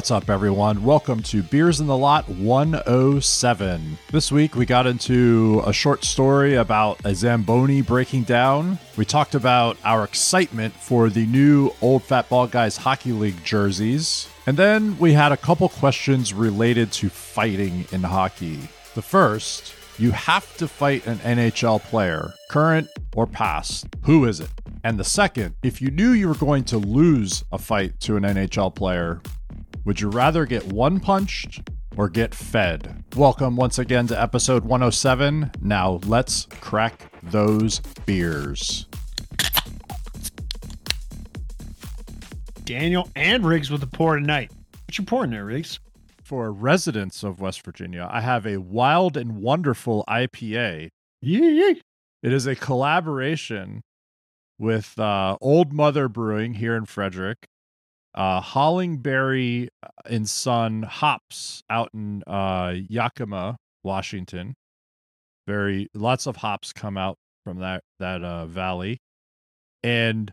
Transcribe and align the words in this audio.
What's 0.00 0.10
up, 0.10 0.30
everyone? 0.30 0.82
Welcome 0.82 1.22
to 1.24 1.42
Beers 1.42 1.78
in 1.78 1.86
the 1.86 1.94
Lot 1.94 2.26
107. 2.26 3.98
This 4.10 4.32
week, 4.32 4.54
we 4.54 4.64
got 4.64 4.86
into 4.86 5.62
a 5.66 5.74
short 5.74 6.04
story 6.04 6.54
about 6.54 7.04
a 7.04 7.14
Zamboni 7.14 7.82
breaking 7.82 8.22
down. 8.22 8.78
We 8.96 9.04
talked 9.04 9.34
about 9.34 9.76
our 9.84 10.02
excitement 10.04 10.72
for 10.72 11.10
the 11.10 11.26
new 11.26 11.70
Old 11.82 12.02
Fat 12.02 12.30
Bald 12.30 12.50
Guys 12.50 12.78
Hockey 12.78 13.12
League 13.12 13.44
jerseys. 13.44 14.26
And 14.46 14.56
then 14.56 14.96
we 14.98 15.12
had 15.12 15.32
a 15.32 15.36
couple 15.36 15.68
questions 15.68 16.32
related 16.32 16.92
to 16.92 17.10
fighting 17.10 17.84
in 17.92 18.02
hockey. 18.02 18.58
The 18.94 19.02
first, 19.02 19.74
you 19.98 20.12
have 20.12 20.56
to 20.56 20.66
fight 20.66 21.06
an 21.06 21.18
NHL 21.18 21.82
player, 21.82 22.32
current 22.48 22.88
or 23.14 23.26
past. 23.26 23.86
Who 24.04 24.24
is 24.24 24.40
it? 24.40 24.48
And 24.82 24.98
the 24.98 25.04
second, 25.04 25.56
if 25.62 25.82
you 25.82 25.90
knew 25.90 26.12
you 26.12 26.28
were 26.28 26.34
going 26.34 26.64
to 26.64 26.78
lose 26.78 27.44
a 27.52 27.58
fight 27.58 28.00
to 28.00 28.16
an 28.16 28.22
NHL 28.22 28.74
player, 28.74 29.20
would 29.90 30.00
you 30.00 30.08
rather 30.08 30.46
get 30.46 30.64
one 30.72 31.00
punched 31.00 31.68
or 31.96 32.08
get 32.08 32.32
fed? 32.32 33.02
Welcome 33.16 33.56
once 33.56 33.76
again 33.76 34.06
to 34.06 34.22
episode 34.22 34.64
107. 34.64 35.50
Now 35.62 35.98
let's 36.06 36.46
crack 36.60 37.10
those 37.24 37.80
beers. 38.06 38.86
Daniel 42.62 43.08
and 43.16 43.44
Riggs 43.44 43.68
with 43.68 43.80
the 43.80 43.88
pour 43.88 44.14
tonight. 44.14 44.52
What 44.86 44.96
you 44.96 45.02
pouring 45.02 45.32
there, 45.32 45.46
Riggs? 45.46 45.80
For 46.22 46.52
residents 46.52 47.24
of 47.24 47.40
West 47.40 47.64
Virginia, 47.64 48.08
I 48.08 48.20
have 48.20 48.46
a 48.46 48.58
wild 48.58 49.16
and 49.16 49.38
wonderful 49.38 50.04
IPA. 50.08 50.90
Yeah. 51.20 51.72
It 52.22 52.32
is 52.32 52.46
a 52.46 52.54
collaboration 52.54 53.82
with 54.56 54.96
uh, 55.00 55.36
Old 55.40 55.72
Mother 55.72 56.08
Brewing 56.08 56.54
here 56.54 56.76
in 56.76 56.84
Frederick, 56.84 57.48
uh, 58.14 58.40
Hollingbery 58.40 59.68
and 60.06 60.28
Son 60.28 60.82
hops 60.82 61.62
out 61.70 61.90
in 61.94 62.22
uh, 62.26 62.74
Yakima, 62.88 63.56
Washington. 63.82 64.54
Very 65.46 65.88
lots 65.94 66.26
of 66.26 66.36
hops 66.36 66.72
come 66.72 66.96
out 66.96 67.16
from 67.44 67.58
that 67.60 67.82
that 67.98 68.22
uh, 68.22 68.46
valley, 68.46 68.98
and 69.82 70.30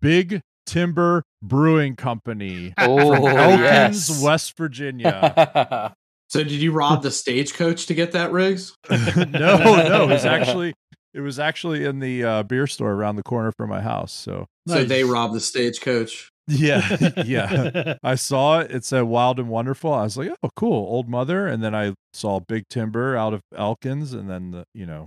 Big 0.00 0.40
Timber 0.66 1.22
Brewing 1.42 1.96
Company 1.96 2.74
Oh, 2.78 3.14
from 3.14 3.24
Elkins, 3.26 4.08
yes. 4.08 4.22
West 4.22 4.56
Virginia. 4.56 5.94
So 6.30 6.44
did 6.44 6.52
you 6.52 6.70
rob 6.70 7.02
the 7.02 7.10
stagecoach 7.10 7.86
to 7.86 7.94
get 7.94 8.12
that, 8.12 8.30
Riggs? 8.30 8.72
no, 8.90 9.26
no, 9.26 10.04
it 10.04 10.08
was 10.08 10.24
actually 10.24 10.74
it 11.12 11.18
was 11.18 11.40
actually 11.40 11.84
in 11.84 11.98
the 11.98 12.22
uh, 12.22 12.42
beer 12.44 12.68
store 12.68 12.92
around 12.92 13.16
the 13.16 13.24
corner 13.24 13.50
from 13.50 13.68
my 13.68 13.80
house. 13.80 14.12
So 14.12 14.46
So 14.68 14.84
they 14.84 15.02
robbed 15.02 15.34
the 15.34 15.40
stagecoach. 15.40 16.30
Yeah, 16.50 17.12
yeah. 17.24 17.94
I 18.02 18.14
saw 18.16 18.60
it. 18.60 18.70
It 18.70 18.84
said 18.84 19.02
"Wild 19.02 19.38
and 19.38 19.48
Wonderful." 19.48 19.92
I 19.92 20.02
was 20.02 20.16
like, 20.16 20.32
"Oh, 20.42 20.50
cool, 20.56 20.72
Old 20.72 21.08
Mother." 21.08 21.46
And 21.46 21.62
then 21.62 21.74
I 21.74 21.94
saw 22.12 22.40
Big 22.40 22.64
Timber 22.68 23.16
out 23.16 23.34
of 23.34 23.40
Elkins, 23.56 24.12
and 24.12 24.28
then 24.28 24.50
the, 24.50 24.64
you 24.74 24.86
know, 24.86 25.06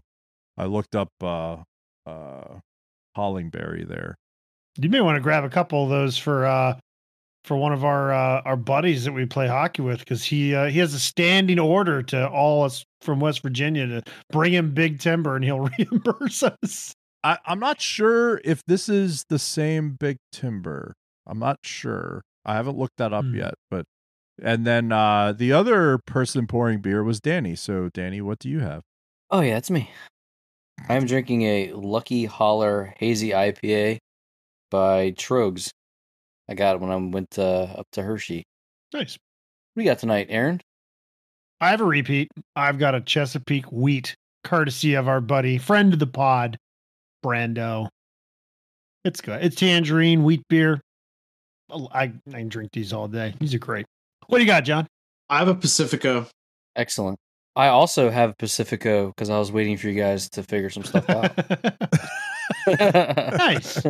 I 0.57 0.65
looked 0.65 0.95
up 0.95 1.09
uh, 1.21 1.57
uh, 2.05 2.59
Hollingbery 3.17 3.87
there. 3.87 4.15
you 4.77 4.89
may 4.89 5.01
want 5.01 5.17
to 5.17 5.21
grab 5.21 5.43
a 5.43 5.49
couple 5.49 5.83
of 5.83 5.89
those 5.89 6.17
for 6.17 6.45
uh 6.45 6.77
for 7.43 7.57
one 7.57 7.73
of 7.73 7.83
our 7.83 8.13
uh, 8.13 8.41
our 8.45 8.55
buddies 8.55 9.03
that 9.03 9.11
we 9.11 9.25
play 9.25 9.47
hockey 9.47 9.81
with 9.81 9.99
because 9.99 10.23
he 10.23 10.55
uh, 10.55 10.67
he 10.67 10.79
has 10.79 10.93
a 10.93 10.99
standing 10.99 11.59
order 11.59 12.01
to 12.01 12.27
all 12.29 12.63
us 12.63 12.85
from 13.01 13.19
West 13.19 13.41
Virginia 13.41 13.85
to 13.85 14.01
bring 14.31 14.53
him 14.53 14.73
big 14.73 14.99
timber 14.99 15.35
and 15.35 15.43
he'll 15.43 15.59
reimburse 15.77 16.41
us. 16.43 16.93
I, 17.23 17.37
I'm 17.45 17.59
not 17.59 17.81
sure 17.81 18.41
if 18.43 18.61
this 18.65 18.89
is 18.89 19.23
the 19.29 19.39
same 19.39 19.91
Big 19.99 20.17
Timber. 20.33 20.93
I'm 21.27 21.39
not 21.39 21.57
sure. 21.63 22.21
I 22.45 22.55
haven't 22.55 22.77
looked 22.77 22.97
that 22.97 23.13
up 23.13 23.25
Hmm. 23.25 23.35
yet, 23.35 23.53
but 23.71 23.85
and 24.41 24.65
then 24.65 24.91
uh, 24.91 25.31
the 25.31 25.51
other 25.53 25.99
person 26.05 26.47
pouring 26.47 26.79
beer 26.81 27.03
was 27.03 27.19
Danny. 27.19 27.55
So, 27.55 27.89
Danny, 27.93 28.19
what 28.21 28.39
do 28.39 28.49
you 28.49 28.59
have? 28.61 28.81
Oh 29.29 29.41
yeah, 29.41 29.57
it's 29.57 29.69
me. 29.71 29.89
I'm 30.89 31.05
drinking 31.05 31.43
a 31.43 31.71
Lucky 31.73 32.25
Holler 32.25 32.93
Hazy 32.97 33.29
IPA 33.29 33.99
by 34.71 35.11
Tröegs. 35.11 35.69
I 36.49 36.55
got 36.55 36.75
it 36.75 36.81
when 36.81 36.89
I 36.91 36.95
went 36.95 37.37
uh, 37.39 37.63
up 37.77 37.85
to 37.93 38.01
Hershey. 38.01 38.43
Nice. 38.93 39.17
What 39.73 39.81
do 39.81 39.85
you 39.85 39.89
got 39.91 39.99
tonight, 39.99 40.27
Aaron? 40.29 40.59
I 41.61 41.69
have 41.69 41.79
a 41.81 41.85
repeat. 41.85 42.27
I've 42.55 42.77
got 42.79 42.95
a 42.95 43.01
Chesapeake 43.01 43.71
wheat, 43.71 44.15
courtesy 44.43 44.95
of 44.95 45.07
our 45.07 45.21
buddy, 45.21 45.57
friend 45.57 45.93
of 45.93 45.99
the 45.99 46.07
pod, 46.07 46.57
Brando. 47.23 47.87
It's 49.05 49.21
good. 49.21 49.43
It's 49.43 49.55
tangerine 49.55 50.23
wheat 50.23 50.41
beer. 50.49 50.81
I, 51.71 52.11
I 52.27 52.31
can 52.31 52.49
drink 52.49 52.71
these 52.73 52.93
all 52.93 53.07
day. 53.07 53.33
These 53.39 53.53
are 53.53 53.59
great. 53.59 53.85
What 54.27 54.37
do 54.39 54.43
you 54.43 54.47
got, 54.49 54.63
John? 54.63 54.87
I 55.29 55.39
have 55.39 55.47
a 55.47 55.55
Pacifico. 55.55 56.27
Excellent. 56.75 57.17
I 57.55 57.67
also 57.67 58.09
have 58.09 58.37
Pacifico 58.37 59.07
because 59.07 59.29
I 59.29 59.37
was 59.37 59.51
waiting 59.51 59.77
for 59.77 59.87
you 59.87 59.99
guys 59.99 60.29
to 60.31 60.43
figure 60.43 60.69
some 60.69 60.83
stuff 60.83 61.09
out. 61.09 61.31
nice. 63.37 63.83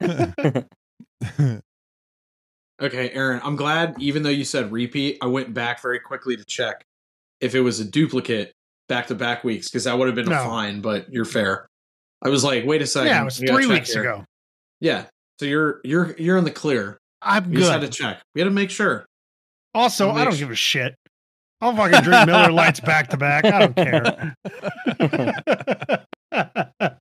Okay, 2.82 3.10
Aaron, 3.10 3.40
I'm 3.44 3.56
glad 3.56 3.96
even 3.98 4.22
though 4.22 4.30
you 4.30 4.42
said 4.44 4.72
repeat, 4.72 5.18
I 5.20 5.26
went 5.26 5.52
back 5.52 5.82
very 5.82 6.00
quickly 6.00 6.34
to 6.36 6.44
check 6.46 6.82
if 7.42 7.54
it 7.54 7.60
was 7.60 7.78
a 7.78 7.84
duplicate 7.84 8.54
back 8.88 9.08
to 9.08 9.14
back 9.14 9.44
weeks 9.44 9.68
because 9.68 9.84
that 9.84 9.98
would 9.98 10.06
have 10.08 10.14
been 10.14 10.28
a 10.28 10.30
No. 10.30 10.44
fine, 10.44 10.80
but 10.80 11.12
you're 11.12 11.26
fair. 11.26 11.66
I 12.22 12.30
was 12.30 12.42
like, 12.42 12.64
wait 12.64 12.80
a 12.80 12.86
second. 12.86 13.08
yeah, 13.08 13.20
it 13.20 13.24
was 13.26 13.36
three 13.38 13.66
weeks 13.66 13.92
here. 13.92 14.00
ago. 14.02 14.24
Yeah. 14.80 15.04
So 15.38 15.44
you're 15.44 15.82
you're 15.84 16.14
you're 16.16 16.38
in 16.38 16.44
the 16.44 16.50
clear. 16.50 16.98
I'm 17.22 17.50
We 17.50 17.56
just 17.58 17.70
had 17.70 17.82
to 17.82 17.88
check. 17.88 18.22
We 18.34 18.40
had 18.40 18.46
to 18.46 18.50
make 18.50 18.70
sure. 18.70 19.06
Also, 19.74 20.08
I'll 20.08 20.16
I 20.16 20.24
don't 20.24 20.32
make 20.32 20.40
give 20.40 20.50
a 20.50 20.54
shit. 20.54 20.96
I'll 21.60 21.76
fucking 21.76 22.02
drink 22.02 22.26
Miller 22.26 22.50
Lites 22.50 22.80
back 22.80 23.08
to 23.10 23.16
back. 23.16 23.44
I 23.44 23.58
don't 23.58 23.76
care. 23.76 24.36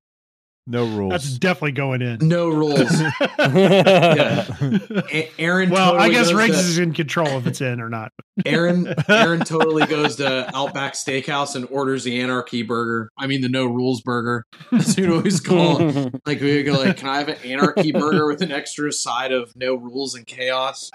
No 0.71 0.85
rules. 0.85 1.09
That's 1.13 1.37
definitely 1.39 1.71
going 1.71 2.03
in. 2.03 2.19
No 2.27 2.47
rules. 2.49 2.79
A- 3.39 5.31
Aaron 5.39 5.71
Well, 5.71 5.97
I 5.99 6.09
guess 6.09 6.27
goes 6.27 6.33
Riggs 6.35 6.57
to- 6.57 6.59
is 6.59 6.77
in 6.77 6.93
control 6.93 7.27
if 7.39 7.47
it's 7.47 7.59
in 7.59 7.81
or 7.81 7.89
not. 7.89 8.11
Aaron 8.45 8.93
Aaron 9.09 9.39
totally 9.39 9.87
goes 9.87 10.17
to 10.17 10.47
Outback 10.55 10.93
Steakhouse 10.93 11.55
and 11.55 11.67
orders 11.71 12.03
the 12.03 12.21
Anarchy 12.21 12.61
burger. 12.61 13.09
I 13.17 13.25
mean 13.25 13.41
the 13.41 13.49
no 13.49 13.65
rules 13.65 14.01
burger. 14.01 14.45
That's 14.71 14.95
what 14.95 15.09
we 15.09 15.15
always 15.15 15.39
call 15.41 15.81
it. 15.81 16.13
Like 16.27 16.39
we 16.41 16.61
go 16.61 16.73
like, 16.73 16.97
can 16.97 17.09
I 17.09 17.17
have 17.17 17.29
an 17.29 17.37
Anarchy 17.43 17.91
burger 17.91 18.27
with 18.27 18.43
an 18.43 18.51
extra 18.51 18.91
side 18.93 19.31
of 19.31 19.51
no 19.55 19.73
rules 19.73 20.13
and 20.13 20.27
chaos? 20.27 20.91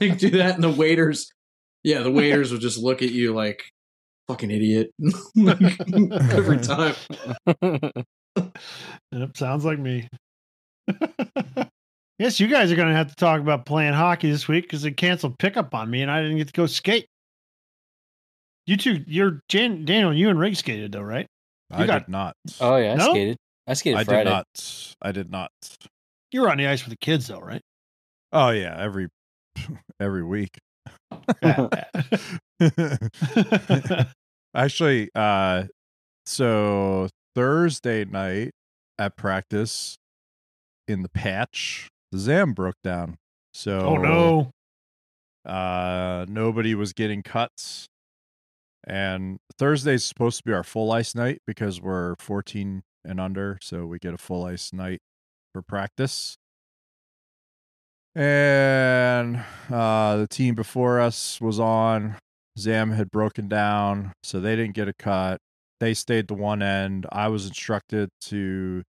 Like 0.00 0.16
do 0.18 0.30
that, 0.30 0.54
and 0.54 0.64
the 0.64 0.70
waiters, 0.70 1.30
yeah, 1.84 2.00
the 2.00 2.10
waiters 2.10 2.50
would 2.50 2.62
just 2.62 2.78
look 2.78 3.02
at 3.02 3.10
you 3.10 3.34
like 3.34 3.62
fucking 4.26 4.50
idiot 4.50 4.90
Like, 5.36 5.60
every 6.32 6.58
time. 6.58 6.94
Yep, 9.12 9.36
sounds 9.36 9.64
like 9.64 9.78
me. 9.78 10.06
yes, 12.18 12.38
you 12.40 12.46
guys 12.46 12.70
are 12.70 12.76
going 12.76 12.88
to 12.88 12.94
have 12.94 13.08
to 13.08 13.14
talk 13.16 13.40
about 13.40 13.64
playing 13.64 13.94
hockey 13.94 14.30
this 14.30 14.46
week 14.48 14.64
because 14.64 14.82
they 14.82 14.90
canceled 14.90 15.38
pickup 15.38 15.74
on 15.74 15.90
me 15.90 16.02
and 16.02 16.10
I 16.10 16.20
didn't 16.22 16.36
get 16.36 16.46
to 16.48 16.52
go 16.52 16.66
skate. 16.66 17.06
You 18.66 18.76
two, 18.76 19.02
you're 19.06 19.40
Jan, 19.48 19.86
Daniel, 19.86 20.12
you 20.12 20.28
and 20.28 20.38
Rig 20.38 20.56
skated 20.56 20.92
though, 20.92 21.00
right? 21.00 21.26
I 21.70 21.86
got- 21.86 22.00
did 22.06 22.08
not. 22.12 22.34
oh 22.60 22.76
yeah, 22.76 22.92
I 22.92 22.94
No? 22.96 23.10
skated. 23.12 23.36
I 23.66 23.74
skated 23.74 23.98
I 24.00 24.04
Friday. 24.04 24.24
did 24.24 24.30
not. 24.30 24.94
I 25.02 25.12
did 25.12 25.30
not. 25.30 25.50
You 26.32 26.42
were 26.42 26.50
on 26.50 26.58
the 26.58 26.66
ice 26.66 26.84
with 26.84 26.90
the 26.90 26.98
kids 26.98 27.28
though, 27.28 27.40
right? 27.40 27.62
Oh 28.32 28.50
yeah, 28.50 28.76
every 28.78 29.08
every 30.00 30.22
week. 30.24 30.58
Actually, 34.54 35.10
uh 35.14 35.64
so 36.26 37.08
Thursday 37.34 38.04
night 38.04 38.52
at 38.98 39.16
practice 39.16 39.96
in 40.88 41.02
the 41.02 41.08
patch, 41.08 41.88
the 42.12 42.18
Zam 42.18 42.52
broke 42.52 42.76
down. 42.82 43.16
So 43.54 43.80
oh 43.80 43.96
no. 43.96 44.50
uh 45.44 46.26
nobody 46.28 46.74
was 46.74 46.92
getting 46.92 47.22
cuts 47.22 47.86
And 48.86 49.38
Thursday's 49.58 50.04
supposed 50.04 50.38
to 50.38 50.44
be 50.44 50.52
our 50.52 50.62
full 50.64 50.92
ice 50.92 51.14
night 51.14 51.40
because 51.46 51.80
we're 51.80 52.14
14 52.18 52.82
and 53.04 53.20
under, 53.20 53.58
so 53.62 53.86
we 53.86 53.98
get 53.98 54.14
a 54.14 54.18
full 54.18 54.44
ice 54.44 54.72
night 54.72 55.00
for 55.52 55.62
practice. 55.62 56.36
And 58.14 59.44
uh, 59.70 60.16
the 60.16 60.26
team 60.28 60.54
before 60.54 61.00
us 61.00 61.40
was 61.40 61.60
on. 61.60 62.16
Zam 62.58 62.90
had 62.92 63.10
broken 63.10 63.48
down, 63.48 64.12
so 64.22 64.40
they 64.40 64.56
didn't 64.56 64.74
get 64.74 64.88
a 64.88 64.92
cut. 64.94 65.38
They 65.80 65.94
stayed 65.94 66.28
to 66.28 66.34
one 66.34 66.62
end. 66.62 67.06
I 67.12 67.28
was 67.28 67.46
instructed 67.46 68.10
to 68.22 68.82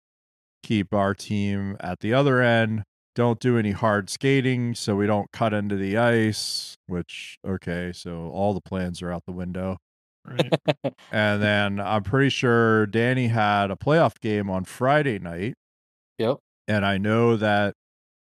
keep 0.64 0.94
our 0.94 1.14
team 1.14 1.78
at 1.80 2.00
the 2.00 2.14
other 2.14 2.42
end. 2.42 2.84
Don't 3.16 3.40
do 3.40 3.58
any 3.58 3.72
hard 3.72 4.10
skating 4.10 4.76
so 4.76 4.96
we 4.96 5.08
don't 5.08 5.32
cut 5.32 5.54
into 5.54 5.76
the 5.76 5.98
ice, 5.98 6.76
which, 6.86 7.38
okay, 7.46 7.92
so 7.94 8.30
all 8.30 8.54
the 8.54 8.62
plans 8.62 9.02
are 9.02 9.12
out 9.12 9.24
the 9.26 9.34
window. 9.34 9.78
Right. 10.26 10.54
And 11.12 11.42
then 11.42 11.80
I'm 11.80 12.04
pretty 12.04 12.30
sure 12.30 12.86
Danny 12.86 13.28
had 13.30 13.72
a 13.72 13.76
playoff 13.76 14.20
game 14.20 14.50
on 14.50 14.66
Friday 14.66 15.20
night. 15.20 15.56
Yep. 16.20 16.38
And 16.68 16.86
I 16.86 16.98
know 16.98 17.38
that 17.38 17.74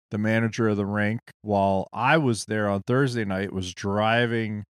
the 0.09 0.17
manager 0.17 0.69
of 0.69 0.77
the 0.77 0.85
rink, 0.85 1.19
while 1.41 1.87
I 1.91 2.17
was 2.17 2.45
there 2.45 2.69
on 2.69 2.81
Thursday 2.87 3.25
night, 3.25 3.51
was 3.51 3.73
driving 3.73 4.63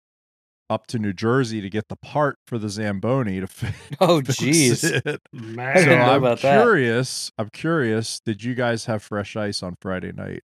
up 0.72 0.88
to 0.88 0.98
New 1.00 1.12
Jersey 1.14 1.60
to 1.62 1.70
get 1.70 1.90
the 1.90 1.96
part 1.98 2.38
for 2.48 2.58
the 2.58 2.70
Zamboni 2.70 3.40
to 3.42 3.48
fi- 3.48 3.74
Oh, 4.00 4.22
fix 4.22 4.40
jeez. 4.40 4.84
it. 5.06 5.22
I 5.60 5.74
So 5.76 5.80
didn't 5.86 6.00
know 6.00 6.12
I'm 6.12 6.24
about 6.24 6.40
that. 6.42 6.62
curious. 6.64 7.32
I'm 7.38 7.50
curious. 7.50 8.20
Did 8.26 8.44
you 8.44 8.56
guys 8.56 8.86
have 8.86 9.04
fresh 9.04 9.36
ice 9.36 9.62
on 9.62 9.76
Friday 9.82 10.12
night? 10.14 10.42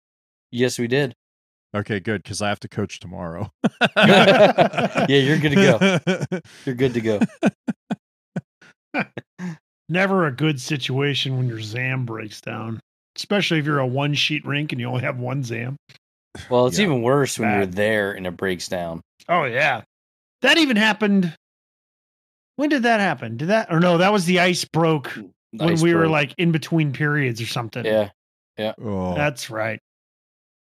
Yes, 0.52 0.78
we 0.78 0.86
did. 0.88 1.14
Okay, 1.74 2.00
good 2.00 2.22
because 2.24 2.42
I 2.42 2.48
have 2.48 2.60
to 2.60 2.68
coach 2.68 2.98
tomorrow. 3.00 3.52
yeah, 3.96 5.06
you're 5.06 5.38
good 5.38 5.52
to 5.52 6.00
go. 6.30 6.40
You're 6.66 6.74
good 6.74 6.94
to 6.94 7.00
go. 7.00 7.20
Never 9.88 10.26
a 10.26 10.32
good 10.32 10.60
situation 10.60 11.36
when 11.36 11.48
your 11.48 11.60
Zam 11.60 12.04
breaks 12.06 12.40
down, 12.40 12.80
especially 13.16 13.58
if 13.60 13.66
you're 13.66 13.78
a 13.80 13.86
one 13.86 14.14
sheet 14.14 14.44
rink 14.44 14.72
and 14.72 14.80
you 14.80 14.86
only 14.88 15.02
have 15.02 15.18
one 15.18 15.42
Zam. 15.44 15.76
Well, 16.48 16.66
it's 16.66 16.78
Yeah. 16.78 16.86
even 16.86 17.02
worse 17.02 17.38
when 17.38 17.50
you're 17.50 17.66
there 17.66 18.12
and 18.12 18.26
it 18.26 18.36
breaks 18.36 18.68
down. 18.68 19.00
Oh, 19.28 19.44
yeah. 19.44 19.82
That 20.42 20.58
even 20.58 20.76
happened. 20.76 21.34
When 22.56 22.68
did 22.68 22.82
that 22.82 23.00
happen? 23.00 23.36
Did 23.36 23.48
that, 23.48 23.72
or 23.72 23.80
no, 23.80 23.98
that 23.98 24.12
was 24.12 24.26
the 24.26 24.40
ice 24.40 24.64
broke 24.64 25.08
mm, 25.10 25.30
when 25.52 25.70
Ice 25.70 25.82
we 25.82 25.94
were 25.94 26.08
like 26.08 26.34
in 26.38 26.52
between 26.52 26.92
periods 26.92 27.40
or 27.40 27.46
something. 27.46 27.84
yeah, 27.84 28.10
oh, 28.80 29.14
That's 29.14 29.48
right. 29.50 29.78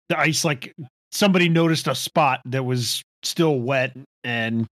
The 0.09 0.19
ice, 0.19 0.45
like 0.45 0.75
somebody 1.13 1.49
noticed 1.49 1.87
a 1.87 1.95
spot 1.95 2.41
that 2.47 2.65
was 2.65 3.03
still 3.23 3.59
wet 3.61 3.97
and 4.25 4.67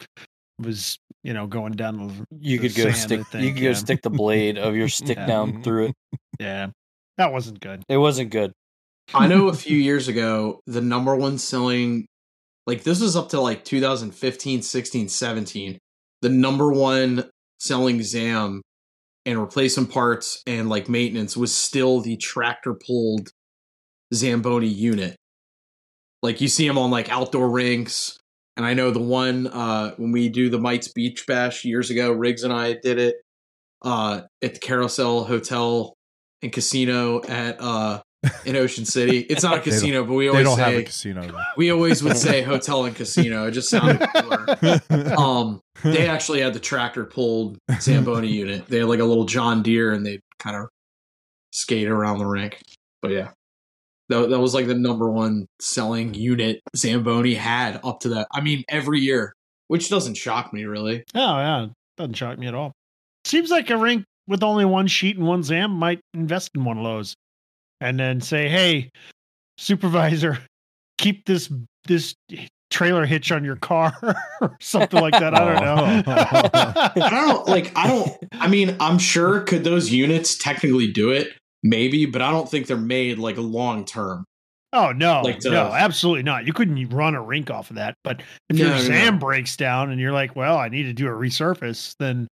was, 0.60 0.96
you 1.22 1.34
know, 1.34 1.46
going 1.46 1.72
down. 1.72 2.06
the- 2.08 2.24
you 2.40 2.58
the 2.58 2.68
could 2.68 2.76
go 2.76 2.82
sand, 2.84 2.94
I 2.94 2.98
stick. 2.98 3.18
you 3.18 3.24
think, 3.24 3.56
could 3.56 3.62
go 3.62 3.72
stick 3.74 4.02
the 4.02 4.10
blade 4.10 4.58
of 4.58 4.74
your 4.76 4.88
stick 5.00 5.16
Yeah. 5.16 5.26
down 5.26 5.62
through 5.62 5.86
it. 5.86 5.94
Yeah. 6.40 6.68
That 7.16 7.32
wasn't 7.32 7.60
good. 7.60 7.84
It 7.88 7.96
wasn't 7.96 8.30
good. 8.30 8.52
I 9.12 9.28
know 9.28 9.46
a 9.48 9.54
few 9.54 9.76
years 9.76 10.08
ago, 10.08 10.58
the 10.66 10.80
number 10.80 11.14
one 11.14 11.38
selling, 11.38 12.06
like 12.66 12.82
this 12.82 13.00
was 13.00 13.16
up 13.16 13.28
to 13.30 13.40
like 13.40 13.64
2015, 13.64 14.62
16, 14.62 15.08
17. 15.08 15.78
The 16.22 16.28
number 16.28 16.72
one 16.72 17.28
selling 17.58 18.02
Zam 18.02 18.62
and 19.26 19.40
replacement 19.40 19.90
parts 19.90 20.42
and 20.46 20.68
like 20.68 20.88
maintenance 20.88 21.36
was 21.36 21.54
still 21.54 22.00
the 22.00 22.16
tractor 22.16 22.74
pulled 22.74 23.30
Zamboni 24.12 24.68
unit. 24.68 25.16
Like 26.22 26.40
you 26.40 26.48
see 26.48 26.66
them 26.66 26.78
on 26.78 26.90
like 26.90 27.10
outdoor 27.10 27.50
rinks. 27.50 28.18
And 28.56 28.64
I 28.64 28.74
know 28.74 28.90
the 28.90 29.00
one 29.00 29.48
uh, 29.48 29.94
when 29.96 30.12
we 30.12 30.28
do 30.28 30.48
the 30.48 30.60
Mites 30.60 30.88
Beach 30.88 31.26
Bash 31.26 31.64
years 31.64 31.90
ago, 31.90 32.12
Riggs 32.12 32.44
and 32.44 32.52
I 32.52 32.74
did 32.74 32.98
it 32.98 33.16
uh, 33.82 34.22
at 34.42 34.54
the 34.54 34.60
Carousel 34.60 35.24
Hotel 35.24 35.94
and 36.40 36.52
Casino 36.52 37.22
at 37.24 37.60
uh, 37.60 38.00
in 38.44 38.56
Ocean 38.56 38.84
City. 38.84 39.20
It's 39.20 39.42
not 39.42 39.58
a 39.58 39.60
casino, 39.62 40.04
but 40.04 40.14
we 40.14 40.24
they 40.24 40.30
always 40.30 40.46
don't 40.46 40.58
have 40.58 40.72
a 40.74 40.76
say 40.78 40.84
casino. 40.84 41.36
we 41.56 41.70
always 41.70 42.02
would 42.02 42.16
say 42.16 42.42
hotel 42.42 42.84
and 42.84 42.94
casino. 42.94 43.46
It 43.46 43.52
just 43.52 43.68
sounded 43.70 44.06
cooler. 44.14 44.80
Um, 45.18 45.60
they 45.82 46.08
actually 46.08 46.40
had 46.40 46.54
the 46.54 46.60
tractor 46.60 47.04
pulled 47.04 47.58
Zamboni 47.80 48.28
unit. 48.28 48.66
They 48.66 48.78
had 48.78 48.88
like 48.88 49.00
a 49.00 49.04
little 49.04 49.24
John 49.24 49.62
Deere, 49.62 49.92
and 49.92 50.04
they 50.04 50.20
kind 50.38 50.56
of 50.56 50.68
skate 51.52 51.88
around 51.88 52.18
the 52.18 52.26
rink. 52.26 52.60
But 53.02 53.10
yeah, 53.12 53.30
that 54.08 54.30
that 54.30 54.40
was 54.40 54.54
like 54.54 54.66
the 54.66 54.74
number 54.74 55.10
one 55.10 55.46
selling 55.60 56.14
unit 56.14 56.60
Zamboni 56.76 57.34
had 57.34 57.80
up 57.84 58.00
to 58.00 58.10
that. 58.10 58.28
I 58.32 58.40
mean, 58.40 58.64
every 58.68 59.00
year, 59.00 59.34
which 59.68 59.88
doesn't 59.88 60.16
shock 60.16 60.52
me 60.52 60.64
really. 60.64 61.04
Oh, 61.14 61.36
yeah. 61.38 61.66
Doesn't 61.96 62.14
shock 62.14 62.38
me 62.38 62.46
at 62.46 62.54
all. 62.54 62.72
Seems 63.24 63.50
like 63.50 63.70
a 63.70 63.76
rink 63.76 64.04
with 64.26 64.42
only 64.42 64.64
one 64.64 64.86
sheet 64.86 65.16
and 65.16 65.26
one 65.26 65.42
Zam 65.42 65.70
might 65.70 66.00
invest 66.12 66.50
in 66.54 66.64
one 66.64 66.78
of 66.78 66.84
those 66.84 67.14
and 67.84 67.98
then 68.00 68.20
say, 68.20 68.48
hey, 68.48 68.90
supervisor, 69.58 70.38
keep 70.98 71.24
this 71.26 71.52
this 71.86 72.14
trailer 72.70 73.04
hitch 73.06 73.30
on 73.30 73.44
your 73.44 73.56
car 73.56 73.94
or 74.40 74.56
something 74.60 75.00
like 75.00 75.12
that. 75.12 75.34
I 75.34 75.44
don't 75.44 75.64
know. 75.64 76.12
I 77.06 77.10
don't 77.10 77.46
like. 77.48 77.76
I 77.76 77.86
don't. 77.86 78.10
I 78.32 78.48
mean, 78.48 78.76
I'm 78.80 78.98
sure 78.98 79.40
could 79.40 79.64
those 79.64 79.92
units 79.92 80.36
technically 80.36 80.90
do 80.90 81.10
it? 81.10 81.28
Maybe, 81.62 82.04
but 82.06 82.20
I 82.22 82.30
don't 82.30 82.48
think 82.48 82.66
they're 82.66 82.76
made 82.76 83.18
like 83.18 83.36
long 83.38 83.84
term. 83.84 84.24
oh, 84.72 84.92
no. 84.92 85.22
Like 85.22 85.38
to- 85.40 85.50
no, 85.50 85.66
absolutely 85.72 86.22
not. 86.24 86.46
You 86.46 86.52
couldn't 86.52 86.88
run 86.90 87.14
a 87.14 87.22
rink 87.22 87.50
off 87.50 87.70
of 87.70 87.76
that. 87.76 87.94
But 88.02 88.22
if 88.50 88.58
No, 88.58 88.66
your 88.68 88.78
Zam 88.78 89.14
no. 89.14 89.20
breaks 89.20 89.56
down 89.56 89.90
and 89.90 90.00
you're 90.00 90.12
like, 90.12 90.34
well, 90.36 90.56
I 90.58 90.68
need 90.68 90.82
to 90.84 90.92
do 90.92 91.06
a 91.06 91.10
resurface, 91.12 91.94
then 91.98 92.26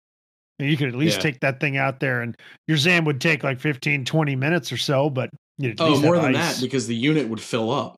you 0.68 0.76
could 0.76 0.88
at 0.88 0.94
least 0.94 1.16
Yeah. 1.18 1.22
take 1.22 1.40
that 1.40 1.60
thing 1.60 1.76
out 1.76 2.00
there 2.00 2.22
and 2.22 2.36
your 2.68 2.76
Zam 2.76 3.04
would 3.04 3.20
take 3.20 3.42
like 3.44 3.60
15, 3.60 4.04
20 4.04 4.36
minutes 4.36 4.70
or 4.72 4.76
so, 4.76 5.08
but 5.10 5.30
you'd 5.58 5.72
at 5.72 5.80
Oh, 5.80 6.00
more 6.00 6.18
than 6.18 6.36
ice. 6.36 6.56
that 6.56 6.62
because 6.64 6.86
the 6.86 6.94
unit 6.94 7.28
would 7.28 7.40
fill 7.40 7.70
up. 7.70 7.96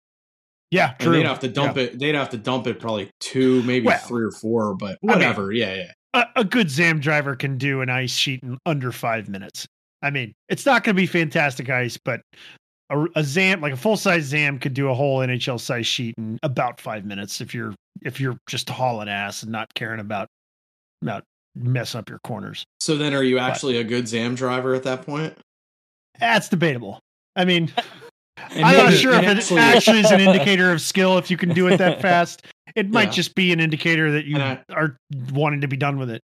Yeah, 0.70 0.90
And 0.90 0.98
true. 1.00 1.12
they'd 1.12 1.26
have 1.26 1.40
to 1.40 1.48
dump 1.48 1.76
it. 1.76 1.98
They'd 1.98 2.14
have 2.14 2.30
to 2.30 2.38
dump 2.38 2.66
it 2.66 2.80
probably 2.80 3.10
two, 3.20 3.62
maybe 3.64 3.86
Well, 3.86 3.98
three 3.98 4.24
or 4.24 4.30
four, 4.30 4.74
but 4.74 4.98
I 5.02 5.06
mean- 5.06 5.16
whatever. 5.18 5.52
yeah, 5.52 5.74
yeah. 5.74 5.92
a, 6.14 6.40
a 6.40 6.44
good 6.44 6.70
Zam 6.70 6.98
driver 7.00 7.36
can 7.36 7.56
do 7.58 7.80
an 7.82 7.88
ice 7.90 8.12
sheet 8.14 8.42
in 8.42 8.58
under 8.66 8.90
five 8.92 9.28
minutes. 9.28 9.66
I 10.02 10.10
mean, 10.10 10.32
it's 10.48 10.66
not 10.66 10.82
going 10.84 10.94
to 10.96 11.00
be 11.00 11.06
fantastic 11.06 11.70
ice, 11.70 11.98
but 12.04 12.20
a, 12.90 13.06
a 13.16 13.22
Zam, 13.24 13.60
like 13.60 13.72
a 13.72 13.76
full 13.76 13.96
size 13.96 14.24
Zam, 14.24 14.58
could 14.58 14.74
do 14.74 14.88
a 14.90 14.94
whole 14.94 15.20
NHL 15.20 15.58
size 15.60 15.86
sheet 15.86 16.14
in 16.18 16.38
about 16.42 16.80
five 16.80 17.04
minutes 17.06 17.40
if 17.40 17.54
you're 17.54 17.74
if 18.02 18.20
you're 18.20 18.36
just 18.48 18.68
hauling 18.68 19.08
ass 19.08 19.42
and 19.42 19.52
not 19.52 19.72
caring 19.74 20.00
about 20.00 20.26
about 21.02 21.22
messing 21.54 21.98
up 21.98 22.08
your 22.08 22.18
corners. 22.24 22.64
So 22.80 22.96
then, 22.96 23.14
are 23.14 23.22
you 23.22 23.38
actually 23.38 23.76
a 23.78 23.84
good 23.84 24.08
Zam 24.08 24.34
driver 24.34 24.74
at 24.74 24.82
that 24.84 25.04
point? 25.06 25.36
That's 26.18 26.48
debatable. 26.48 27.00
I 27.36 27.44
mean, 27.44 27.72
And 28.50 28.64
I'm 28.64 28.76
not 28.76 28.92
sure 28.94 29.12
if 29.14 29.24
and 29.24 29.38
it 29.38 29.52
actually 29.52 30.00
is 30.00 30.10
an 30.10 30.20
indicator 30.28 30.72
of 30.72 30.80
skill 30.80 31.18
if 31.18 31.30
you 31.30 31.36
can 31.36 31.50
do 31.50 31.66
it 31.68 31.78
that 31.78 32.00
fast. 32.02 32.42
It 32.76 32.90
might 32.90 33.08
Yeah. 33.08 33.10
just 33.10 33.34
be 33.34 33.52
an 33.52 33.60
indicator 33.60 34.12
that 34.12 34.24
you 34.24 34.38
I- 34.38 34.62
are 34.70 34.96
wanting 35.32 35.60
to 35.62 35.68
be 35.68 35.76
done 35.76 35.98
with 35.98 36.10
it. 36.10 36.22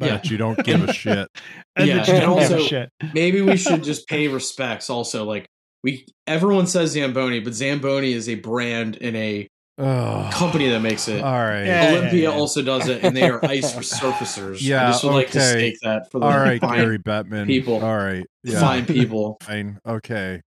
Yeah. 0.00 0.20
You 0.22 0.36
don't 0.36 0.62
give 0.64 0.88
a 0.88 0.92
shit. 0.92 1.26
And 1.74 1.88
Yeah, 1.88 1.94
you 2.06 2.12
and 2.14 2.22
don't 2.22 2.38
give 2.38 2.50
a 2.50 2.54
also- 2.54 2.66
shit. 2.66 2.90
Maybe 3.14 3.42
we 3.42 3.56
should 3.56 3.82
just 3.82 4.06
pay 4.06 4.28
respects. 4.28 4.90
Also, 4.90 5.24
like 5.24 5.46
we, 5.82 6.06
everyone 6.26 6.66
says 6.68 6.92
Zamboni, 6.92 7.40
but 7.40 7.52
Zamboni 7.54 8.12
is 8.12 8.28
a 8.28 8.36
brand 8.36 8.96
in 8.96 9.16
a 9.16 9.48
Oh, 9.80 10.28
company 10.32 10.68
that 10.70 10.80
makes 10.80 11.06
it. 11.06 11.22
All 11.22 11.32
right. 11.32 11.64
Yeah. 11.64 11.90
Olympia 11.92 12.32
also 12.32 12.62
does 12.62 12.88
it, 12.88 13.04
and 13.04 13.16
they 13.16 13.28
are 13.28 13.44
ice 13.44 13.74
resurfacers. 13.76 14.58
Yeah, 14.60 14.88
I 14.88 14.90
just 14.90 15.04
would 15.04 15.12
like 15.14 15.30
to 15.30 15.38
okay. 15.38 15.50
stake 15.50 15.76
that 15.82 16.10
for 16.10 16.18
the 16.18 16.26
All 16.26 16.36
right, 16.36 16.60
fine, 16.60 16.78
Gary 16.78 16.98
Bettman. 16.98 17.46
people. 17.46 17.84
All 17.84 17.96
right. 17.96 18.24
Yeah. 18.42 18.60
fine 18.60 18.86
people. 18.86 19.36
Fine. 19.42 19.78
Okay. 19.86 20.42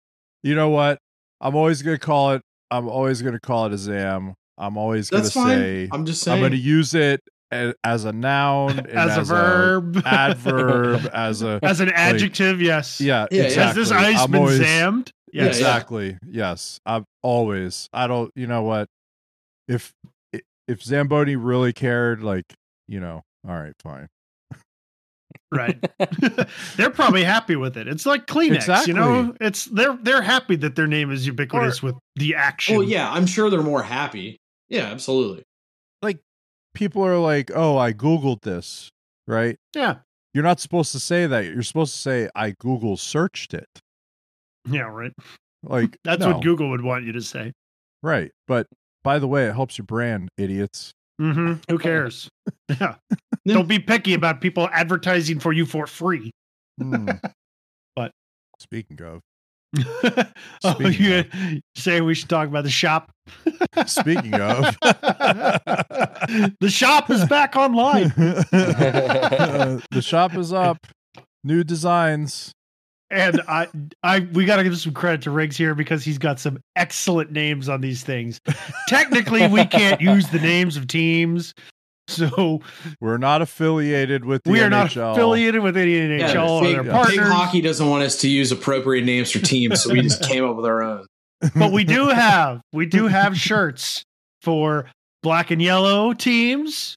You 0.43 0.55
know 0.55 0.69
what? 0.69 0.99
I'm 1.41 1.55
always 1.55 1.81
gonna 1.81 1.97
call 1.99 2.31
it. 2.33 2.41
I'm 2.71 2.87
always 2.87 3.21
gonna 3.21 3.39
call 3.39 3.65
it 3.65 3.73
a 3.73 3.77
zam. 3.77 4.33
I'm 4.57 4.77
always 4.77 5.09
gonna 5.09 5.23
That's 5.23 5.33
fine. 5.33 5.59
say. 5.59 5.89
I'm 5.91 6.05
just 6.05 6.21
saying. 6.21 6.37
I'm 6.37 6.41
gonna 6.41 6.55
use 6.55 6.95
it 6.95 7.21
as 7.51 8.05
a 8.05 8.11
noun, 8.13 8.79
and 8.79 8.89
as, 8.89 9.17
a 9.17 9.23
verb, 9.23 10.01
adverb, 10.05 11.09
as 11.13 11.41
a 11.43 11.59
as 11.63 11.79
an 11.81 11.89
adjective. 11.89 12.61
yes. 12.61 13.01
yeah, 13.01 13.25
Yeah, 13.29 13.41
yeah. 13.41 13.47
exactly. 13.47 13.81
Has 13.81 13.89
this 13.89 13.91
ice 13.91 14.19
I'm 14.21 14.31
been 14.31 14.41
always, 14.41 14.59
zammed? 14.59 15.11
Yeah, 15.33 15.45
Yes. 15.45 15.57
Exactly. 15.57 16.17
Yes. 16.25 16.79
I'm 16.85 17.05
always. 17.21 17.89
I 17.93 18.07
don't. 18.07 18.31
You 18.35 18.47
know 18.47 18.63
what? 18.63 18.87
If 19.67 19.93
if 20.67 20.83
Zamboni 20.83 21.35
really 21.35 21.73
cared, 21.73 22.21
like 22.21 22.45
you 22.87 22.99
know, 22.99 23.23
all 23.47 23.57
right, 23.57 23.73
fine. 23.81 24.07
Right. 25.51 25.77
they're 26.75 26.89
probably 26.89 27.23
happy 27.23 27.55
with 27.55 27.77
it. 27.77 27.87
It's 27.87 28.05
like 28.05 28.27
Kleenex, 28.27 28.87
you 28.87 28.93
know. 28.93 29.35
It's 29.39 29.65
they're 29.65 29.97
they're 30.01 30.21
happy 30.21 30.55
that 30.57 30.75
their 30.75 30.87
name 30.87 31.11
is 31.11 31.25
ubiquitous 31.25 31.81
with 31.81 31.95
the 32.15 32.35
action. 32.35 32.77
well, 32.77 32.87
yeah, 32.87 33.11
I'm 33.11 33.25
sure 33.25 33.49
they're 33.49 33.61
more 33.61 33.83
happy. 33.83 34.37
Yeah, 34.69 34.83
absolutely. 34.85 35.43
Like 36.01 36.19
people 36.73 37.05
are 37.05 37.17
like, 37.17 37.51
"Oh, 37.53 37.77
I 37.77 37.93
googled 37.93 38.41
this," 38.41 38.89
right? 39.27 39.57
Yeah. 39.75 39.97
You're 40.33 40.43
not 40.43 40.59
supposed 40.59 40.91
to 40.91 40.99
say 40.99 41.25
that. 41.25 41.45
You're 41.45 41.63
supposed 41.63 41.95
to 41.95 42.01
say, 42.01 42.29
"I 42.35 42.51
Google 42.59 42.97
searched 42.97 43.53
it." 43.53 43.67
Yeah, 44.69 44.81
right. 44.83 45.13
Like 45.63 45.97
That's 46.03 46.21
no. 46.21 46.33
what 46.33 46.43
Google 46.43 46.69
would 46.71 46.83
want 46.83 47.05
you 47.05 47.13
to 47.13 47.21
say. 47.21 47.53
right? 48.03 48.31
But 48.47 48.67
by 49.03 49.19
the 49.19 49.27
way, 49.27 49.45
it 49.47 49.53
helps 49.53 49.77
your 49.77 49.85
brand, 49.85 50.29
idiots. 50.37 50.91
hmm 51.19 51.53
Who 51.69 51.77
cares? 51.79 52.29
Yeah. 52.69 52.95
Don't 53.47 53.67
be 53.67 53.79
picky 53.79 54.13
about 54.13 54.41
people 54.41 54.67
advertising 54.73 55.39
for 55.39 55.53
you 55.53 55.65
for 55.65 55.87
free. 55.87 56.31
Hmm. 56.81 57.07
But- 57.95 58.11
speaking 58.59 59.01
of, 59.01 59.21
oh, 60.63 60.73
Speaking 60.73 61.05
you 61.05 61.61
say 61.75 62.01
we 62.01 62.13
should 62.13 62.29
talk 62.29 62.47
about 62.47 62.63
the 62.63 62.69
shop. 62.69 63.11
speaking 63.85 64.33
of, 64.35 64.75
the 66.59 66.69
shop 66.69 67.09
is 67.09 67.25
back 67.25 67.55
online. 67.55 68.09
the 68.09 70.01
shop 70.01 70.35
is 70.35 70.53
up. 70.53 70.77
New 71.43 71.63
designs. 71.63 72.51
And 73.09 73.41
I, 73.47 73.67
I, 74.03 74.19
we 74.33 74.45
got 74.45 74.57
to 74.57 74.63
give 74.63 74.77
some 74.77 74.93
credit 74.93 75.21
to 75.23 75.31
Riggs 75.31 75.55
here 75.55 75.73
because 75.73 76.03
he's 76.03 76.17
got 76.17 76.39
some 76.39 76.59
excellent 76.75 77.31
names 77.31 77.69
on 77.69 77.79
these 77.81 78.03
things. 78.03 78.41
Technically, 78.87 79.47
we 79.47 79.65
can't 79.65 80.01
use 80.01 80.27
the 80.29 80.39
names 80.39 80.75
of 80.75 80.87
teams, 80.87 81.53
so 82.07 82.61
We're 83.01 83.17
not 83.17 83.41
affiliated 83.41 84.23
with 84.23 84.43
the 84.43 84.51
we 84.51 84.61
are 84.61 84.69
not 84.69 84.95
affiliated 84.95 85.61
with 85.61 85.75
any 85.75 85.93
NHL 85.93 86.33
Yeah, 86.33 86.49
or 86.49 86.61
big, 86.61 86.73
their 86.75 86.83
big 86.83 86.91
partners. 86.91 87.27
hockey 87.27 87.61
doesn't 87.61 87.89
want 87.89 88.03
us 88.03 88.15
to 88.21 88.29
use 88.29 88.51
appropriate 88.51 89.03
names 89.03 89.31
for 89.31 89.39
teams, 89.39 89.83
so 89.83 89.91
we 89.91 90.01
just 90.01 90.23
came 90.23 90.45
up 90.45 90.55
with 90.55 90.65
our 90.65 90.81
own. 90.81 91.05
but 91.55 91.71
we 91.71 91.83
do 91.83 92.07
have 92.07 92.61
we 92.71 92.85
do 92.85 93.07
have 93.07 93.37
shirts 93.37 94.03
for 94.41 94.89
black 95.21 95.51
and 95.51 95.61
yellow 95.61 96.13
teams, 96.13 96.95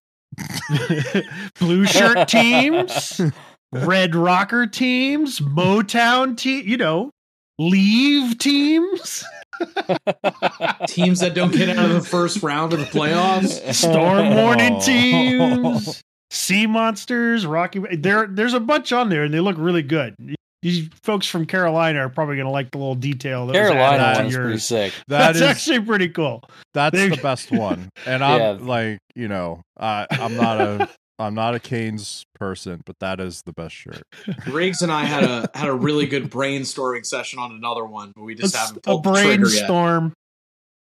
blue 1.58 1.86
shirt 1.86 2.28
teams, 2.28 3.20
red 3.72 4.14
rocker 4.14 4.66
teams, 4.66 5.40
Motown 5.40 6.36
team, 6.36 6.66
you 6.66 6.76
know, 6.76 7.10
leave 7.58 8.38
teams, 8.38 9.24
Teams 10.88 11.20
that 11.20 11.32
don't 11.34 11.52
get 11.52 11.68
out 11.76 11.84
of 11.84 11.92
the 11.92 12.00
first 12.00 12.42
round 12.42 12.72
of 12.72 12.78
the 12.80 12.86
playoffs. 12.86 13.74
storm 13.74 14.34
warning 14.34 14.74
Oh. 14.76 14.80
teams, 14.80 16.02
sea 16.30 16.66
monsters, 16.66 17.44
Rocky. 17.46 17.80
There, 17.96 18.26
there's 18.26 18.54
a 18.54 18.60
bunch 18.60 18.92
on 18.92 19.08
there, 19.10 19.24
and 19.24 19.32
they 19.34 19.40
look 19.40 19.56
really 19.58 19.82
good. 19.82 20.14
These 20.62 20.88
folks 21.02 21.26
from 21.26 21.46
Carolina 21.46 22.00
are 22.00 22.08
probably 22.10 22.36
going 22.36 22.46
to 22.46 22.50
like 22.52 22.70
the 22.70 22.78
little 22.78 22.94
detail. 22.94 23.46
That 23.46 23.54
Carolina 23.54 24.14
to 24.16 24.22
one's 24.24 24.36
pretty 24.36 24.58
sick. 24.58 24.92
That 25.08 25.18
That's 25.32 25.36
is 25.36 25.42
actually 25.42 25.80
pretty 25.80 26.08
cool. 26.10 26.42
that's 26.74 26.94
they- 26.96 27.08
the 27.08 27.16
best 27.16 27.50
one. 27.50 27.88
And 28.06 28.22
I'm 28.24 28.40
Yeah. 28.40 28.50
like, 28.66 28.98
you 29.14 29.28
know, 29.28 29.62
I 29.78 30.06
I'm 30.10 30.36
not 30.36 30.60
a 30.60 30.88
I'm 31.20 31.34
not 31.34 31.54
a 31.54 31.60
Canes 31.60 32.24
person, 32.34 32.80
but 32.86 32.98
that 33.00 33.20
is 33.20 33.42
the 33.42 33.52
best 33.52 33.74
shirt. 33.74 34.02
Riggs 34.48 34.82
and 34.82 34.90
I 34.90 35.04
had 35.04 35.22
a 35.24 35.48
had 35.54 35.68
a 35.68 35.74
really 35.74 36.06
good 36.06 36.30
brainstorming 36.30 37.04
session 37.04 37.38
on 37.38 37.52
another 37.52 37.84
one, 37.84 38.12
but 38.16 38.22
we 38.22 38.34
just 38.34 38.54
It's 38.54 38.56
haven't 38.62 38.78
a 38.78 38.80
pulled 38.80 39.04
the 39.04 39.12
trigger 39.12 39.28
yet. 39.28 39.40
brainstorm. 39.40 40.12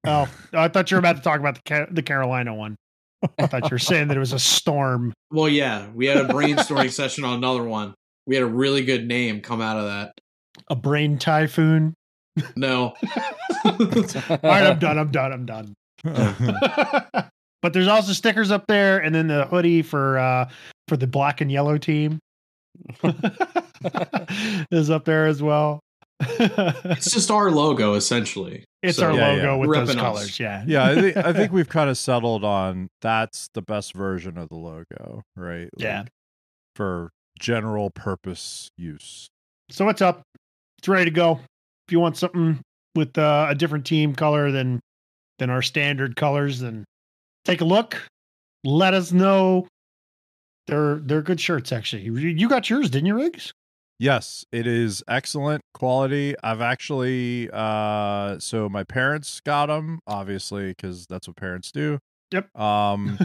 Oh, 0.07 0.29
I 0.55 0.69
thought 0.69 0.91
you 0.91 0.95
were 0.97 1.01
about 1.01 1.17
to 1.17 1.23
talk 1.23 1.41
about 1.41 1.57
the 1.57 1.61
Ca- 1.67 1.89
the 1.91 2.03
Carolina 2.03 2.55
one. 2.55 2.77
I 3.39 3.47
thought 3.49 3.65
you 3.65 3.69
were 3.75 3.79
saying 3.79 4.09
that 4.09 4.17
it 4.17 4.21
was 4.21 4.33
a 4.33 4.39
storm. 4.39 5.13
Well, 5.33 5.49
yeah, 5.49 5.87
we 5.95 6.07
had 6.07 6.17
a 6.17 6.25
brainstorming 6.27 6.91
session 6.91 7.23
on 7.25 7.35
another 7.35 7.63
one. 7.63 7.95
We 8.27 8.35
had 8.35 8.43
a 8.43 8.49
really 8.49 8.85
good 8.85 9.07
name 9.07 9.41
come 9.43 9.61
out 9.61 9.77
of 9.77 9.85
that. 9.85 10.13
A 10.69 10.75
brain 10.75 11.19
typhoon. 11.19 11.95
No, 12.57 12.95
All 13.65 13.73
right, 13.75 14.65
I'm 14.65 14.79
done. 14.81 14.99
I'm 14.99 15.11
done. 15.13 15.33
I'm 15.33 15.47
done. 15.47 15.75
But 17.63 17.73
there's 17.73 17.89
also 17.89 18.13
stickers 18.13 18.51
up 18.51 18.65
there, 18.69 18.99
and 18.99 19.15
then 19.15 19.27
the 19.29 19.45
hoodie 19.47 19.83
for 19.83 20.19
uh 20.19 20.49
for 20.89 20.97
the 20.97 21.07
black 21.07 21.41
and 21.41 21.51
yellow 21.53 21.79
team 21.79 22.19
is 24.71 24.91
up 24.91 25.05
there 25.05 25.27
as 25.27 25.43
well. 25.43 25.81
it's 26.21 27.11
just 27.11 27.31
our 27.31 27.51
logo 27.51 27.95
essentially. 27.95 28.65
it's 28.83 28.99
So- 28.99 29.07
our 29.07 29.15
Yeah, 29.15 29.29
logo 29.29 29.43
yeah. 29.43 29.55
with 29.57 29.73
those 29.73 29.89
Repping 29.89 29.97
us. 29.97 30.01
colors. 30.01 30.41
Yeah, 30.41 30.65
yeah, 30.67 30.85
I 30.85 30.95
think 30.95 31.17
I 31.17 31.33
think 31.33 31.53
we've 31.55 31.69
kind 31.69 31.89
of 31.91 31.97
settled 31.97 32.45
on 32.45 32.89
that's 33.01 33.49
the 33.55 33.63
best 33.63 33.95
version 33.95 34.37
of 34.37 34.49
the 34.51 34.57
logo, 34.57 35.23
right? 35.37 35.69
Yeah. 35.77 36.05
For 36.77 37.11
general 37.39 37.91
purpose 37.91 38.69
use. 38.77 39.29
So 39.71 39.85
what's 39.85 40.03
up? 40.03 40.23
It's 40.79 40.89
ready 40.89 41.07
to 41.07 41.11
go. 41.11 41.41
If 41.89 41.93
you 41.93 42.01
want 42.01 42.17
something 42.17 42.61
with 42.95 43.17
uh, 43.17 43.47
a 43.49 43.55
different 43.55 43.87
team 43.87 44.15
color 44.15 44.51
than 44.51 44.81
than 45.39 45.49
our 45.51 45.63
standard 45.63 46.17
colors, 46.17 46.61
then 46.61 46.85
take 47.45 47.61
a 47.61 47.65
look. 47.65 48.09
Let 48.65 48.95
us 48.95 49.13
know. 49.13 49.67
They're 50.67 50.97
they're 50.97 51.23
good 51.23 51.41
shirts, 51.41 51.73
actually. 51.73 52.03
You- 52.03 52.15
You 52.17 52.49
got 52.49 52.71
yours, 52.71 52.91
didn't 52.91 53.07
you, 53.07 53.17
Riggs? 53.17 53.53
Yes, 53.99 54.45
it 54.51 54.67
is 54.67 55.03
excellent 55.09 55.63
quality. 55.75 56.35
I've 56.43 56.61
actually 56.63 57.51
uh 57.53 58.39
so 58.39 58.69
my 58.69 58.85
parents 58.85 59.41
got 59.41 59.67
them 59.67 60.01
obviously 60.07 60.75
cuz 60.75 61.07
that's 61.07 61.27
what 61.29 61.37
parents 61.37 61.71
do. 61.73 61.99
Yep. 62.33 62.57
Um 62.57 63.19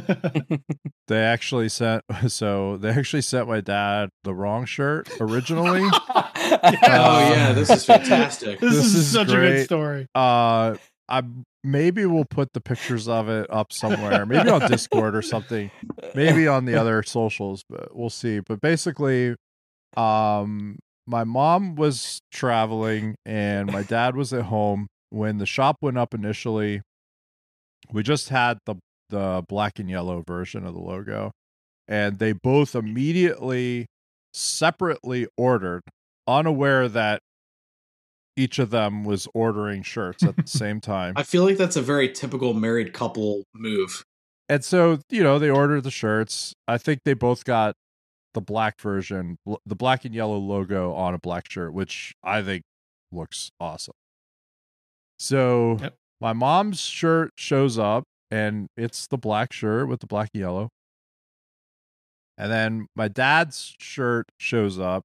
they 1.08 1.20
actually 1.24 1.70
sent 1.70 2.04
so 2.28 2.78
they 2.78 2.90
actually 2.90 3.22
sent 3.22 3.48
my 3.48 3.62
dad 3.62 4.10
the 4.24 4.34
wrong 4.34 4.66
shirt 4.66 5.08
originally. 5.22 5.88
Oh 6.48 7.32
yeah, 7.34 7.54
this 7.54 7.70
is 7.72 7.86
fantastic. 7.86 8.60
this, 8.60 8.76
This 8.76 8.86
is, 8.86 8.96
is 8.96 9.08
such 9.12 9.30
a 9.30 9.36
good 9.36 9.66
story. 9.66 10.08
uh 10.14 10.76
I 11.08 11.24
maybe 11.64 12.06
we'll 12.06 12.26
put 12.26 12.54
the 12.54 12.62
pictures 12.62 13.08
of 13.08 13.30
it 13.30 13.48
up 13.50 13.72
somewhere. 13.72 14.26
Maybe 14.26 14.50
on 14.50 14.62
Discord 14.70 15.16
or 15.16 15.22
something. 15.22 15.72
Maybe 16.16 16.48
on 16.48 16.66
the 16.66 16.76
other 16.80 17.04
socials, 17.04 17.64
but 17.70 17.96
we'll 17.96 18.10
see. 18.10 18.40
But 18.40 18.62
basically, 18.62 19.36
um 19.98 20.80
my 21.08 21.24
mom 21.24 21.76
was 21.76 22.20
traveling 22.32 23.16
and 23.26 23.72
my 23.72 23.84
dad 23.84 24.16
was 24.16 24.34
at 24.34 24.46
home 24.46 24.88
when 25.12 25.38
the 25.38 25.46
shop 25.46 25.78
went 25.82 25.98
up 25.98 26.14
initially. 26.14 26.82
We 27.92 28.02
just 28.04 28.30
had 28.30 28.58
the 28.66 28.76
the 29.10 29.44
black 29.48 29.78
and 29.78 29.90
yellow 29.90 30.24
version 30.26 30.66
of 30.66 30.74
the 30.74 30.80
logo 30.82 31.32
and 31.88 32.20
they 32.20 32.34
both 32.34 32.76
immediately 32.76 33.86
separately 34.34 35.28
ordered 35.38 35.82
unaware 36.28 36.90
that 36.90 37.22
each 38.38 38.60
of 38.60 38.70
them 38.70 39.04
was 39.04 39.28
ordering 39.34 39.82
shirts 39.84 40.24
at 40.24 40.36
the 40.36 40.44
same 40.48 40.82
time. 40.82 41.14
I 41.16 41.24
feel 41.24 41.44
like 41.46 41.58
that's 41.58 41.76
a 41.76 41.82
very 41.82 42.12
typical 42.12 42.54
married 42.54 42.94
couple 42.94 43.44
move. 43.54 44.04
And 44.50 44.64
so, 44.64 45.00
you 45.10 45.24
know, 45.24 45.40
they 45.40 45.50
ordered 45.50 45.82
the 45.82 45.92
shirts. 45.92 46.54
I 46.68 46.78
think 46.78 47.00
they 47.06 47.14
both 47.14 47.46
got 47.46 47.76
the 48.34 48.42
black 48.42 48.80
version, 48.80 49.38
bl- 49.46 49.56
the 49.66 49.76
black 49.76 50.06
and 50.06 50.14
yellow 50.14 50.38
logo 50.38 50.94
on 50.94 51.14
a 51.14 51.18
black 51.18 51.50
shirt, 51.50 51.74
which 51.74 52.14
I 52.24 52.42
think 52.44 52.64
looks 53.12 53.50
awesome. 53.60 53.94
So, 55.18 55.78
Yep. 55.82 55.96
my 56.22 56.34
mom's 56.34 56.80
shirt 56.82 57.32
shows 57.38 57.80
up 57.80 58.04
and 58.30 58.68
it's 58.76 59.08
the 59.08 59.18
black 59.18 59.54
shirt 59.54 59.88
with 59.88 60.02
the 60.02 60.08
black 60.08 60.30
and 60.34 60.42
yellow. 60.42 60.70
And 62.38 62.52
then 62.52 62.88
my 62.96 63.08
dad's 63.08 63.76
shirt 63.80 64.26
shows 64.38 64.78
up 64.78 65.04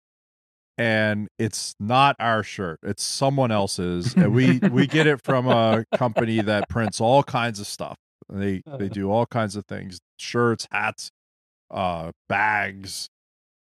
and 0.80 1.28
it's 1.38 1.74
not 1.78 2.16
our 2.18 2.42
shirt. 2.42 2.78
It's 2.82 3.02
someone 3.04 3.50
else's. 3.50 4.14
And 4.14 4.32
we 4.34 4.58
we 4.72 4.86
get 4.86 5.06
it 5.06 5.20
from 5.22 5.46
a 5.46 5.84
company 5.94 6.40
that 6.40 6.68
prints 6.68 7.00
all 7.00 7.22
kinds 7.22 7.60
of 7.60 7.66
stuff. 7.66 7.96
They 8.28 8.62
they 8.78 8.88
do 8.88 9.10
all 9.10 9.26
kinds 9.26 9.56
of 9.56 9.66
things. 9.66 9.98
Shirts, 10.18 10.66
hats, 10.70 11.10
uh 11.70 12.12
bags, 12.28 13.08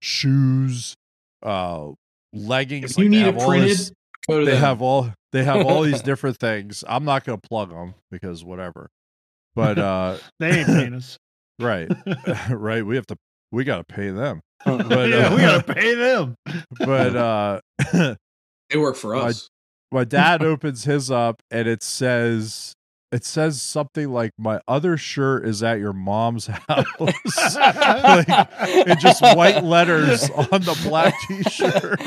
shoes, 0.02 0.96
uh 1.44 1.90
leggings. 2.34 2.92
If 2.92 2.98
you 2.98 3.04
Like, 3.06 3.12
they 3.12 3.18
need 3.18 3.26
have 3.26 3.36
it 3.36 3.42
all 3.42 3.48
printed, 3.50 3.70
this- 3.70 3.92
go 4.28 4.40
to 4.40 4.46
they 4.46 4.52
them. 4.54 4.62
have 4.62 4.82
all 4.82 5.12
they 5.32 5.44
have 5.44 5.66
all 5.66 5.82
these 5.84 6.02
different 6.12 6.38
things. 6.38 6.84
I'm 6.88 7.06
not 7.06 7.24
going 7.26 7.40
to 7.40 7.48
plug 7.48 7.70
them 7.70 7.96
because 8.12 8.44
whatever. 8.44 8.90
But 9.56 9.78
uh 9.92 10.18
They 10.40 10.60
ain't 10.60 10.68
paying 10.68 10.94
us. 10.94 11.18
right. 11.60 11.90
right, 12.50 12.86
we 12.86 12.96
have 12.96 13.08
to 13.08 13.16
we 13.52 13.64
got 13.64 13.78
to 13.78 13.94
pay 13.94 14.10
them. 14.10 14.42
But, 14.64 14.90
yeah, 15.10 15.28
uh, 15.28 15.36
we 15.36 15.42
gotta 15.42 15.74
pay 15.74 15.96
them. 15.96 16.36
But 16.80 17.16
uh 17.16 17.60
they 18.70 18.78
work 18.78 18.96
for 18.96 19.16
us. 19.16 19.50
my 19.92 20.04
dad 20.04 20.44
opens 20.44 20.84
his 20.86 21.12
up 21.12 21.42
and 21.52 21.68
it 21.68 21.84
says 21.84 22.76
it 23.12 23.24
says 23.24 23.62
something 23.62 24.10
like 24.12 24.32
my 24.38 24.60
other 24.68 24.98
shirt 24.98 25.46
is 25.48 25.64
at 25.64 25.80
your 25.80 25.94
mom's 25.94 26.48
house 26.68 26.86
like 27.00 28.28
in 28.88 28.98
just 29.00 29.22
white 29.22 29.64
letters 29.64 30.30
on 30.32 30.48
the 30.50 30.78
black 30.84 31.14
t-shirt 31.28 32.02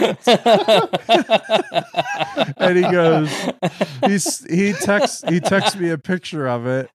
and 2.59 2.77
he 2.77 2.83
goes 2.83 3.31
he's 4.05 4.45
he 4.53 4.73
texts 4.73 5.25
he 5.29 5.41
texts 5.41 5.77
me 5.77 5.89
a 5.91 5.99
picture 5.99 6.47
of 6.47 6.67
it 6.67 6.91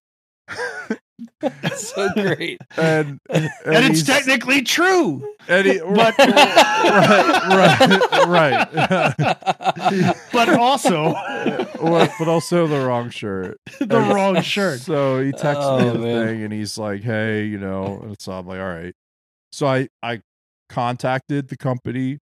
so 1.75 2.10
great. 2.13 2.60
and 2.77 3.20
and, 3.30 3.50
and 3.65 3.86
it's 3.86 4.03
technically 4.03 4.62
true. 4.62 5.27
and 5.48 5.65
he, 5.68 5.80
but- 5.80 6.18
right 6.18 8.18
right 8.27 8.72
right 8.72 10.15
But 10.32 10.50
also 10.50 11.13
but 12.20 12.27
also 12.27 12.68
the 12.68 12.86
wrong 12.86 13.10
shirt 13.10 13.58
the 13.80 14.00
wrong 14.00 14.42
shirt. 14.42 14.80
So 14.82 15.22
he 15.22 15.32
texts 15.32 15.65
Oh, 15.65 15.80
me 15.80 15.89
the 15.92 16.00
man. 16.00 16.27
thing, 16.27 16.44
and 16.44 16.53
he's 16.53 16.77
like, 16.77 17.01
"Hey, 17.03 17.46
you 17.46 17.58
know," 17.58 18.00
and 18.03 18.15
so 18.20 18.34
I'm 18.34 18.48
like, 18.48 18.60
"All 18.60 18.65
right." 18.65 18.94
So 19.51 19.68
I 19.68 19.88
I 20.01 20.22
contacted 20.70 21.50
the 21.50 21.58
company 21.58 22.20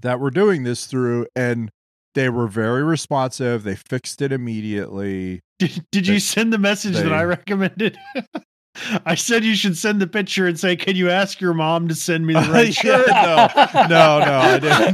that 0.00 0.20
we're 0.20 0.30
doing 0.30 0.64
this 0.64 0.86
through, 0.86 1.26
and 1.36 1.70
they 2.14 2.28
were 2.28 2.46
very 2.48 2.82
responsive. 2.82 3.62
They 3.64 3.76
fixed 3.76 4.22
it 4.22 4.32
immediately. 4.32 5.40
Did, 5.60 5.84
did 5.92 6.06
you 6.08 6.18
send 6.18 6.52
the 6.52 6.58
message 6.58 6.94
that 6.96 7.12
I 7.12 7.22
recommended? 7.22 7.96
I 9.04 9.14
said 9.16 9.44
you 9.44 9.54
should 9.56 9.76
send 9.76 10.00
the 10.00 10.06
picture 10.06 10.46
and 10.46 10.58
say, 10.58 10.74
"Can 10.76 10.96
you 10.96 11.10
ask 11.10 11.40
your 11.40 11.52
mom 11.54 11.88
to 11.88 11.94
send 11.94 12.26
me 12.26 12.34
the 12.34 12.40
right 12.52 12.74
Yeah, 12.84 13.02
shirt?" 13.02 13.08
no, 13.08 13.82
no, 13.88 14.18
no, 14.24 14.38
I 14.38 14.58
didn't. 14.58 14.92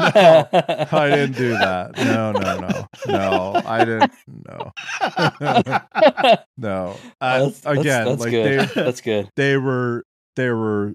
No, 0.92 0.98
I 0.98 1.10
didn't 1.10 1.36
do 1.36 1.50
that. 1.50 1.96
No, 1.98 2.32
no, 2.32 2.58
no, 2.58 2.86
no, 3.06 3.62
I 3.64 3.84
didn't. 3.84 4.12
No, 4.48 4.72
no. 6.56 6.96
Uh, 7.20 7.38
That's- 7.38 7.60
that's- 7.60 7.78
again, 7.80 8.04
that's 8.06 8.20
like 8.20 8.30
good. 8.30 8.68
they, 8.70 8.82
That's 8.82 9.00
good. 9.00 9.28
they 9.36 9.56
were, 9.56 10.04
they 10.36 10.50
were, 10.50 10.94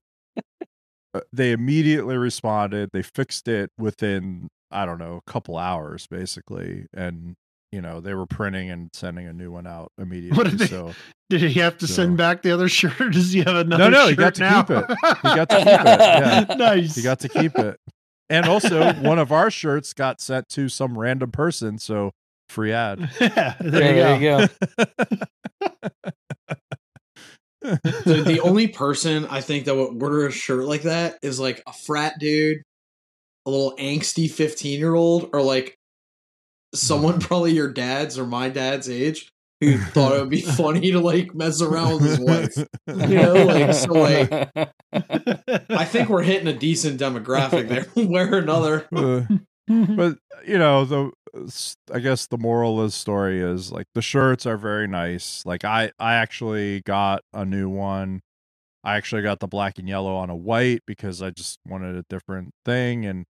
uh, 1.13 1.21
they 1.31 1.51
immediately 1.51 2.17
responded. 2.17 2.89
They 2.93 3.03
fixed 3.03 3.47
it 3.47 3.69
within, 3.77 4.49
I 4.71 4.85
don't 4.85 4.97
know, 4.99 5.21
a 5.25 5.31
couple 5.31 5.57
hours, 5.57 6.07
basically, 6.07 6.87
and 6.93 7.35
you 7.71 7.81
know 7.81 7.99
they 8.01 8.13
were 8.13 8.25
printing 8.25 8.69
and 8.69 8.89
sending 8.93 9.27
a 9.27 9.33
new 9.33 9.51
one 9.51 9.65
out 9.67 9.91
immediately. 9.97 10.43
did 10.43 10.59
they- 10.59 10.67
so 10.67 10.93
Did 11.29 11.41
he 11.41 11.59
have 11.61 11.77
to 11.79 11.87
So- 11.87 11.93
send 11.93 12.17
back 12.17 12.41
the 12.41 12.51
other 12.51 12.67
shirt, 12.77 12.99
or 12.99 13.09
does 13.09 13.31
he 13.31 13.39
have 13.39 13.55
another? 13.55 13.89
no, 13.89 13.89
no, 13.89 14.03
he 14.07 14.11
shirt 14.15 14.19
got 14.19 14.35
to 14.35 14.41
now? 14.41 14.61
keep 14.63 14.77
it. 14.77 14.85
He 15.21 15.35
got 15.35 15.49
to 15.49 15.57
keep 15.57 15.67
it. 15.67 16.49
Yeah. 16.49 16.55
nice. 16.57 16.95
He 16.95 17.01
got 17.01 17.19
to 17.21 17.29
keep 17.29 17.57
it. 17.57 17.79
And 18.29 18.45
also, 18.45 18.93
one 19.01 19.19
of 19.19 19.31
our 19.33 19.51
shirts 19.51 19.91
got 19.93 20.21
sent 20.21 20.47
to 20.49 20.69
some 20.69 20.97
random 20.97 21.31
person, 21.31 21.77
so 21.77 22.11
free 22.49 22.71
ad. 22.71 23.09
yeah, 23.19 23.29
Yeah, 23.37 23.55
there, 23.59 24.15
you 24.15 24.21
go. 24.21 24.47
the, 27.61 28.23
the 28.25 28.39
only 28.41 28.67
person 28.67 29.25
I 29.27 29.41
think 29.41 29.65
that 29.65 29.75
would 29.75 30.01
order 30.01 30.27
a 30.27 30.31
shirt 30.31 30.63
like 30.65 30.83
that 30.83 31.17
is 31.21 31.39
like 31.39 31.61
a 31.67 31.73
frat 31.73 32.19
dude, 32.19 32.61
a 33.45 33.49
little 33.49 33.75
angsty 33.77 34.29
15 34.29 34.79
year 34.79 34.95
old, 34.95 35.29
or 35.33 35.41
like 35.41 35.75
someone 36.73 37.19
probably 37.19 37.53
your 37.53 37.71
dad's 37.71 38.17
or 38.17 38.25
my 38.25 38.49
dad's 38.49 38.89
age 38.89 39.31
who 39.59 39.77
thought 39.77 40.15
it 40.15 40.19
would 40.19 40.29
be 40.29 40.41
funny 40.57 40.91
to 40.91 40.99
like 40.99 41.35
mess 41.35 41.61
around 41.61 41.93
with 41.93 42.03
his 42.03 42.19
wife. 42.19 42.67
You 42.87 43.15
know, 43.15 43.33
like 43.45 43.73
so 43.73 43.93
like 43.93 44.31
I 45.69 45.85
think 45.85 46.09
we're 46.09 46.23
hitting 46.23 46.47
a 46.47 46.53
decent 46.53 46.99
demographic 46.99 47.69
there, 47.69 47.83
one 47.93 48.09
way 48.09 48.21
or 48.23 48.37
another. 48.37 48.87
Uh, 48.93 49.21
but 49.67 50.17
you 50.45 50.57
know, 50.57 50.83
the 50.85 51.11
I 51.93 51.99
guess 51.99 52.27
the 52.27 52.37
moral 52.37 52.81
of 52.81 52.87
the 52.87 52.91
story 52.91 53.39
is 53.39 53.71
like 53.71 53.87
the 53.95 54.01
shirts 54.01 54.45
are 54.45 54.57
very 54.57 54.87
nice. 54.87 55.43
Like 55.45 55.63
I 55.63 55.91
I 55.99 56.15
actually 56.15 56.81
got 56.81 57.21
a 57.33 57.45
new 57.45 57.69
one. 57.69 58.21
I 58.83 58.97
actually 58.97 59.21
got 59.21 59.39
the 59.39 59.47
black 59.47 59.77
and 59.77 59.87
yellow 59.87 60.15
on 60.15 60.29
a 60.29 60.35
white 60.35 60.81
because 60.85 61.21
I 61.21 61.29
just 61.29 61.59
wanted 61.65 61.95
a 61.95 62.03
different 62.09 62.53
thing 62.65 63.05
and 63.05 63.25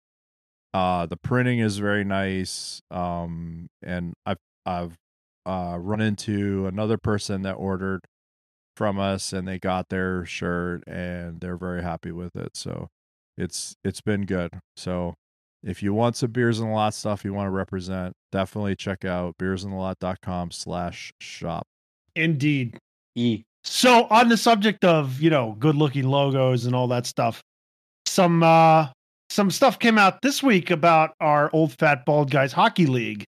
uh 0.74 1.06
the 1.06 1.16
printing 1.16 1.58
is 1.58 1.78
very 1.78 2.04
nice. 2.04 2.80
Um 2.90 3.68
and 3.82 4.14
I've 4.26 4.38
I've 4.66 4.96
uh 5.46 5.76
run 5.80 6.00
into 6.00 6.66
another 6.66 6.98
person 6.98 7.42
that 7.42 7.54
ordered 7.54 8.00
from 8.76 8.98
us 8.98 9.32
and 9.32 9.46
they 9.46 9.58
got 9.58 9.88
their 9.88 10.24
shirt 10.24 10.82
and 10.86 11.40
they're 11.40 11.56
very 11.56 11.82
happy 11.82 12.12
with 12.12 12.34
it. 12.36 12.56
So 12.56 12.88
it's 13.36 13.74
it's 13.84 14.00
been 14.00 14.26
good. 14.26 14.50
So 14.76 15.14
if 15.62 15.82
you 15.82 15.92
want 15.92 16.16
some 16.16 16.30
beers 16.30 16.60
and 16.60 16.70
a 16.70 16.72
lot 16.72 16.94
stuff 16.94 17.24
you 17.24 17.34
want 17.34 17.46
to 17.46 17.50
represent, 17.50 18.14
definitely 18.32 18.76
check 18.76 19.04
out 19.04 19.36
beersandalot.com 19.38 20.50
slash 20.50 21.12
shop. 21.20 21.66
Indeed. 22.16 22.78
E. 23.14 23.42
So 23.64 24.06
on 24.08 24.28
the 24.28 24.36
subject 24.36 24.84
of, 24.84 25.20
you 25.20 25.28
know, 25.28 25.56
good 25.58 25.74
looking 25.74 26.04
logos 26.04 26.64
and 26.64 26.74
all 26.74 26.88
that 26.88 27.04
stuff, 27.06 27.42
some 28.06 28.42
uh 28.42 28.88
some 29.30 29.50
stuff 29.50 29.78
came 29.78 29.96
out 29.96 30.20
this 30.22 30.42
week 30.42 30.70
about 30.70 31.14
our 31.20 31.48
old 31.54 31.72
fat 31.78 32.04
bald 32.04 32.30
guys 32.30 32.52
hockey 32.52 32.86
league 32.86 33.24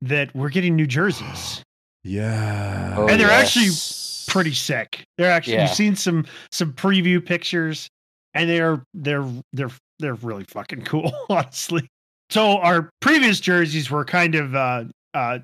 that 0.00 0.34
we're 0.34 0.48
getting 0.48 0.76
new 0.76 0.86
jerseys. 0.86 1.62
Yeah. 2.04 2.94
Oh, 2.96 3.06
And 3.06 3.20
they're 3.20 3.28
yes. 3.28 3.56
actually 3.56 4.32
Pretty 4.32 4.54
sick. 4.54 5.04
They're 5.18 5.30
actually 5.30 5.54
Yeah. 5.54 5.66
you've 5.68 5.76
seen 5.76 5.94
some 5.94 6.24
some 6.50 6.72
preview 6.72 7.24
pictures 7.24 7.86
and 8.34 8.50
they're 8.50 8.82
they're 8.94 9.28
they're 9.52 9.70
they're 10.00 10.14
really 10.14 10.42
fucking 10.44 10.82
cool, 10.84 11.12
honestly. 11.28 11.86
So 12.30 12.58
our 12.58 12.90
previous 13.00 13.38
jerseys 13.38 13.88
were 13.90 14.04
kind 14.04 14.34
of 14.34 14.54
uh 14.56 14.84
uh 15.14 15.38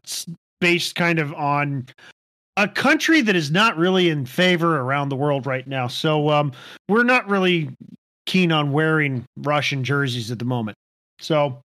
based 0.60 0.96
kind 0.96 1.20
of 1.20 1.32
on 1.34 1.86
a 2.56 2.66
country 2.66 3.20
that 3.20 3.36
is 3.36 3.52
not 3.52 3.76
really 3.76 4.08
in 4.08 4.26
favor 4.26 4.80
around 4.80 5.10
the 5.10 5.16
world 5.16 5.46
right 5.46 5.66
now. 5.68 5.86
So 5.86 6.30
um 6.30 6.50
we're 6.88 7.04
not 7.04 7.28
really 7.28 7.70
keen 8.28 8.52
on 8.52 8.72
wearing 8.72 9.24
Russian 9.38 9.82
jerseys 9.82 10.30
at 10.30 10.38
the 10.38 10.44
moment. 10.44 10.76
So 11.18 11.60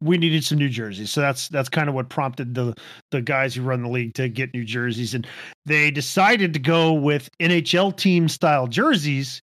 we 0.00 0.16
needed 0.16 0.44
some 0.44 0.58
new 0.58 0.68
jerseys. 0.68 1.10
So 1.10 1.20
that's 1.20 1.48
that's 1.48 1.68
kind 1.68 1.88
of 1.88 1.94
what 1.94 2.08
prompted 2.08 2.54
the 2.54 2.74
the 3.10 3.20
guys 3.20 3.54
who 3.54 3.62
run 3.62 3.82
the 3.82 3.88
league 3.88 4.14
to 4.14 4.28
get 4.28 4.52
new 4.54 4.64
jerseys 4.64 5.14
and 5.14 5.26
they 5.66 5.90
decided 5.90 6.52
to 6.54 6.58
go 6.58 6.92
with 6.92 7.28
NHL 7.40 7.96
team 7.96 8.28
style 8.28 8.66
jerseys 8.66 9.40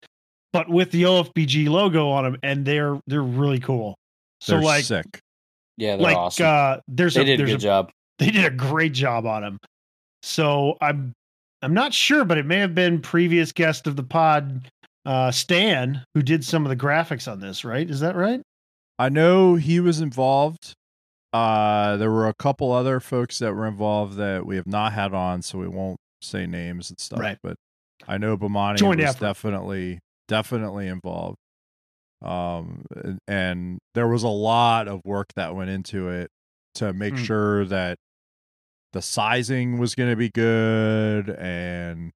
but 0.53 0.69
with 0.69 0.91
the 0.91 1.03
OFBG 1.03 1.69
logo 1.69 2.09
on 2.09 2.23
them 2.25 2.37
and 2.43 2.65
they're 2.65 2.99
they're 3.07 3.23
really 3.23 3.59
cool. 3.59 3.95
So 4.41 4.53
They're 4.53 4.61
like 4.61 4.83
sick. 4.83 5.19
Yeah, 5.77 5.95
they're 5.95 6.03
like 6.03 6.17
awesome. 6.17 6.45
uh 6.45 6.77
there's 6.87 7.15
they 7.15 7.21
a 7.21 7.25
did 7.25 7.41
a 7.41 7.45
good 7.45 7.55
a 7.55 7.57
job. 7.57 7.91
they 8.19 8.29
did 8.29 8.45
a 8.45 8.51
great 8.51 8.93
job 8.93 9.25
on 9.25 9.41
them. 9.41 9.57
So 10.21 10.77
I'm 10.81 11.13
I'm 11.61 11.73
not 11.73 11.93
sure, 11.93 12.25
but 12.25 12.37
it 12.37 12.45
may 12.45 12.59
have 12.59 12.75
been 12.75 13.01
previous 13.01 13.51
guest 13.51 13.87
of 13.87 13.95
the 13.95 14.03
pod, 14.03 14.69
uh, 15.05 15.31
Stan, 15.31 16.03
who 16.13 16.21
did 16.21 16.43
some 16.45 16.65
of 16.65 16.69
the 16.69 16.75
graphics 16.75 17.31
on 17.31 17.39
this. 17.39 17.63
Right? 17.65 17.89
Is 17.89 17.99
that 18.01 18.15
right? 18.15 18.41
I 18.99 19.09
know 19.09 19.55
he 19.55 19.79
was 19.79 19.99
involved. 20.01 20.73
Uh 21.33 21.95
there 21.97 22.11
were 22.11 22.27
a 22.27 22.33
couple 22.33 22.71
other 22.73 22.99
folks 22.99 23.39
that 23.39 23.53
were 23.55 23.65
involved 23.65 24.17
that 24.17 24.45
we 24.45 24.57
have 24.57 24.67
not 24.67 24.91
had 24.93 25.13
on, 25.13 25.41
so 25.41 25.57
we 25.57 25.67
won't 25.67 25.97
say 26.21 26.45
names 26.45 26.89
and 26.89 26.99
stuff. 26.99 27.19
Right. 27.19 27.37
But 27.41 27.55
I 28.07 28.17
know 28.17 28.37
Bomani 28.37 28.75
Joint 28.77 28.99
was 28.99 29.09
effort. 29.11 29.19
definitely 29.21 29.99
definitely 30.27 30.87
involved. 30.87 31.37
Um 32.21 32.83
and, 32.95 33.17
and 33.27 33.79
there 33.95 34.07
was 34.09 34.23
a 34.23 34.27
lot 34.27 34.87
of 34.89 35.01
work 35.05 35.27
that 35.37 35.55
went 35.55 35.69
into 35.69 36.09
it 36.09 36.29
to 36.75 36.91
make 36.93 37.13
Mm. 37.15 37.25
sure 37.25 37.65
that 37.65 37.97
the 38.93 39.01
sizing 39.01 39.77
was 39.79 39.95
going 39.95 40.09
to 40.09 40.17
be 40.17 40.29
good 40.29 41.29
and 41.29 42.11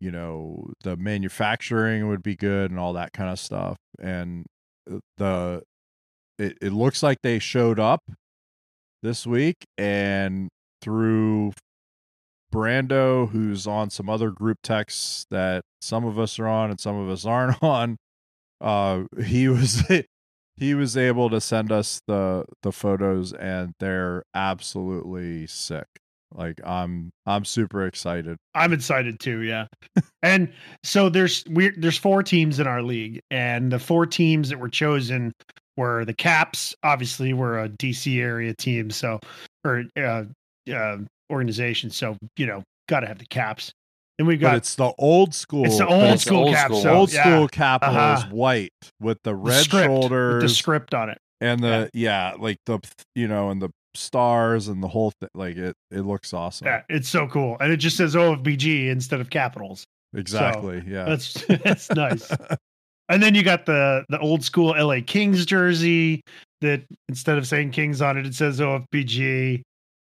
you 0.00 0.10
know 0.10 0.70
the 0.82 0.96
manufacturing 0.96 2.08
would 2.08 2.22
be 2.22 2.36
good 2.36 2.70
and 2.70 2.78
all 2.78 2.92
that 2.92 3.12
kind 3.12 3.30
of 3.30 3.38
stuff 3.38 3.76
and 3.98 4.44
uh, 4.90 4.98
the 5.16 5.62
it, 6.38 6.58
it 6.60 6.72
looks 6.72 7.02
like 7.02 7.18
they 7.22 7.38
showed 7.38 7.80
up 7.80 8.02
this 9.02 9.26
week 9.26 9.56
and 9.78 10.48
through 10.82 11.52
brando 12.52 13.30
who's 13.30 13.66
on 13.66 13.90
some 13.90 14.08
other 14.08 14.30
group 14.30 14.58
texts 14.62 15.26
that 15.30 15.62
some 15.80 16.04
of 16.04 16.18
us 16.18 16.38
are 16.38 16.46
on 16.46 16.70
and 16.70 16.80
some 16.80 16.96
of 16.96 17.08
us 17.08 17.24
aren't 17.24 17.62
on 17.62 17.96
uh 18.60 19.02
he 19.24 19.48
was 19.48 19.82
he 20.56 20.74
was 20.74 20.96
able 20.96 21.28
to 21.28 21.40
send 21.40 21.72
us 21.72 22.00
the 22.06 22.44
the 22.62 22.72
photos 22.72 23.32
and 23.32 23.72
they're 23.80 24.22
absolutely 24.34 25.46
sick 25.46 25.86
like 26.34 26.60
i'm 26.64 27.10
i'm 27.26 27.44
super 27.44 27.86
excited 27.86 28.36
I'm 28.54 28.72
excited 28.72 29.20
too. 29.20 29.40
Yeah, 29.42 29.66
and 30.22 30.50
so 30.82 31.08
there's 31.10 31.44
we 31.50 31.70
there's 31.76 31.98
four 31.98 32.22
teams 32.22 32.58
in 32.58 32.66
our 32.66 32.82
league, 32.82 33.20
and 33.30 33.70
the 33.70 33.78
four 33.78 34.06
teams 34.06 34.48
that 34.48 34.58
were 34.58 34.70
chosen 34.70 35.32
were 35.76 36.06
the 36.06 36.14
Caps. 36.14 36.74
Obviously, 36.82 37.34
we're 37.34 37.58
a 37.58 37.68
DC 37.68 38.18
area 38.18 38.54
team, 38.54 38.88
so 38.90 39.20
or 39.64 39.84
uh, 39.98 40.24
uh, 40.72 40.96
organization. 41.30 41.90
So 41.90 42.16
you 42.38 42.46
know, 42.46 42.62
got 42.88 43.00
to 43.00 43.06
have 43.08 43.18
the 43.18 43.26
Caps. 43.26 43.70
And 44.18 44.26
we 44.26 44.36
but 44.36 44.40
got 44.40 44.56
it's 44.56 44.74
the 44.76 44.94
old 44.98 45.34
school 45.34 45.66
it's 45.66 45.76
the 45.76 45.86
old 45.86 46.02
it's 46.14 46.24
school 46.24 46.44
old 46.44 46.54
Caps. 46.54 46.70
school. 46.70 46.82
So, 46.82 46.94
old 46.94 47.12
yeah, 47.12 47.22
school 47.24 47.48
capitals 47.48 47.96
Uh-huh. 48.22 48.28
white 48.30 48.72
with 49.00 49.18
the 49.22 49.32
the 49.32 49.36
red 49.36 49.64
script, 49.64 49.90
with 49.90 50.00
shoulders 50.02 50.42
the 50.44 50.48
script 50.48 50.94
on 50.94 51.10
it. 51.10 51.18
and 51.42 51.60
the 51.62 51.90
yeah. 51.92 52.32
like 52.38 52.56
the 52.64 52.78
you 53.14 53.28
know 53.28 53.50
and 53.50 53.60
the 53.60 53.68
stars 53.96 54.68
and 54.68 54.82
the 54.82 54.88
whole 54.88 55.10
thing 55.12 55.28
like 55.34 55.56
it 55.56 55.74
it 55.90 56.00
looks 56.02 56.32
awesome 56.32 56.66
Yeah, 56.66 56.82
it's 56.88 57.08
so 57.08 57.26
cool, 57.26 57.56
and 57.60 57.72
it 57.72 57.78
just 57.78 57.96
says 57.96 58.14
OFBG 58.14 58.88
instead 58.88 59.20
of 59.20 59.30
capitals. 59.30 59.84
exactly 60.14 60.82
yeah 60.86 61.04
That's 61.04 61.32
that's 61.46 61.90
nice. 61.90 62.30
And 63.08 63.22
then 63.22 63.34
you 63.36 63.42
got 63.44 63.66
the 63.66 64.04
the 64.08 64.18
old 64.18 64.42
school 64.42 64.74
LA 64.76 64.96
Kings 65.06 65.46
jersey 65.46 66.22
that 66.60 66.82
instead 67.08 67.38
of 67.38 67.46
saying 67.46 67.70
Kings 67.70 68.02
on 68.02 68.16
it, 68.18 68.26
it 68.26 68.34
says 68.34 68.58
OFBG. 68.60 69.62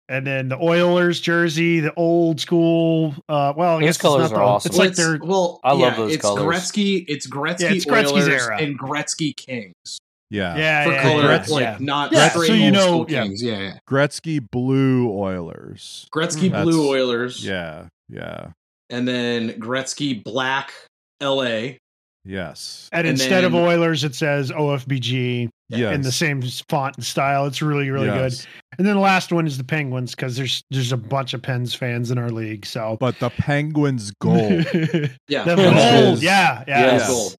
And 0.09 0.27
then 0.27 0.49
the 0.49 0.59
Oilers 0.59 1.21
jersey, 1.21 1.81
the 1.81 1.95
old 1.95 2.39
school. 2.41 3.15
Uh, 3.31 3.55
well, 3.57 3.77
I 3.77 3.81
Those 3.81 3.81
guess 3.81 3.89
it's 3.97 4.03
colors 4.03 4.31
not 4.31 4.33
are 4.33 4.39
the- 4.41 4.45
awesome. 4.45 4.69
It's 4.71 4.79
like 4.79 4.87
Let's- 4.89 4.99
they're 4.99 5.19
well, 5.23 5.61
I 5.65 5.71
love 5.73 5.81
yeah, 5.81 5.97
those 5.97 6.13
it's 6.15 6.23
colors. 6.23 6.45
Gretzky, 6.45 7.05
it's 7.09 7.27
Gretzky 7.27 7.61
Yeah, 7.61 7.73
it's 7.73 7.87
Gretzky's 7.87 8.13
Oilers 8.13 8.29
era. 8.29 8.59
and 8.61 8.79
Gretzky 8.79 9.35
Kings 9.35 9.99
yeah 10.33 10.57
yeah, 10.57 10.85
for 10.85 10.93
yeah, 10.93 11.03
color, 11.03 11.23
yeah, 11.23 11.45
like 11.49 11.63
yeah. 11.63 11.77
not 11.81 12.11
Yeah, 12.13 12.29
straight 12.31 12.47
so 12.49 12.53
you 12.55 12.71
know- 12.71 13.05
school 13.05 13.07
yeah. 13.09 13.25
Yeah, 13.25 13.59
yeah. 13.59 13.79
gretzky 13.89 14.41
blue 14.51 15.11
oilers 15.13 16.07
Gretzky 16.15 16.51
Mm. 16.51 16.63
Blue 16.65 16.73
That's- 16.73 16.89
Oilers, 16.91 17.45
yeah 17.47 17.87
yeah 18.09 18.49
and 18.91 19.07
then 19.07 19.51
Gretzky 19.61 20.23
Black 20.25 20.73
L.A. 21.21 21.79
Yes. 22.25 22.89
And, 22.93 23.01
And 23.07 23.09
instead 23.19 23.43
of 23.45 23.53
Oilers, 23.55 24.05
it 24.05 24.15
says 24.15 24.53
OFBG 24.53 25.49
Yes. 25.71 25.95
in 25.95 26.03
the 26.03 26.13
same 26.13 26.43
font 26.69 26.97
and 26.97 27.05
style. 27.05 27.47
It's 27.47 27.63
really, 27.63 27.91
really 27.91 28.07
good. 28.09 28.33
And 28.79 28.87
then 28.87 28.95
the 28.95 29.01
last 29.01 29.33
one 29.33 29.47
is 29.47 29.57
the 29.59 29.65
Penguins 29.65 30.15
because 30.15 30.37
there's 30.37 30.63
there's 30.71 30.93
a 30.93 30.97
bunch 30.99 31.33
of 31.35 31.41
Pens 31.43 31.75
fans 31.75 32.11
in 32.11 32.19
our 32.19 32.31
league. 32.31 32.67
So 32.67 32.97
But 33.01 33.19
the 33.19 33.31
Penguins 33.31 34.13
goal. 34.21 34.37
Yeah. 35.29 35.45
the 35.45 35.57
gold, 35.57 36.15
is- 36.19 36.23
yeah, 36.23 36.63
yeah, 36.69 36.81
Yes. 36.93 37.01
yeah. 37.01 37.07
Gold. 37.09 37.37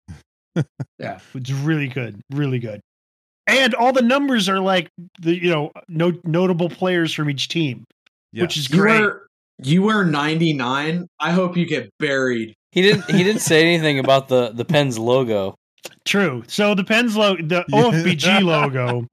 Yeah, 1.00 1.20
it's 1.34 1.52
really 1.52 1.88
good, 1.88 2.22
really 2.32 2.60
good. 2.60 2.82
And 3.46 3.76
all 3.76 3.92
the 3.92 4.02
numbers 4.02 4.48
are 4.48 4.60
like 4.60 4.90
the 5.20 5.36
you 5.36 5.50
know 5.50 5.72
no, 5.88 6.14
notable 6.24 6.70
players 6.70 7.14
from 7.14 7.30
each 7.30 7.48
team, 7.50 7.84
which 8.32 8.58
is 8.58 8.70
Yes. 8.70 8.74
You 8.74 8.82
great. 8.82 9.10
you 9.62 9.82
wear 9.84 10.06
99. 10.06 11.08
I 11.20 11.32
hope 11.32 11.58
you 11.58 11.66
get 11.66 11.90
buried. 12.00 12.54
He 12.72 12.82
didn't. 12.82 13.10
He 13.12 13.24
didn't 13.24 13.42
say 13.42 13.62
anything 13.62 14.00
about 14.00 14.30
the 14.30 14.52
the 14.54 14.66
Pens 14.66 14.98
logo. 14.98 15.56
True. 16.06 16.44
So 16.48 16.76
the 16.76 16.84
Pens 16.84 17.16
logo, 17.16 17.42
the 17.42 17.64
OFBG 17.72 18.42
logo, 18.44 19.08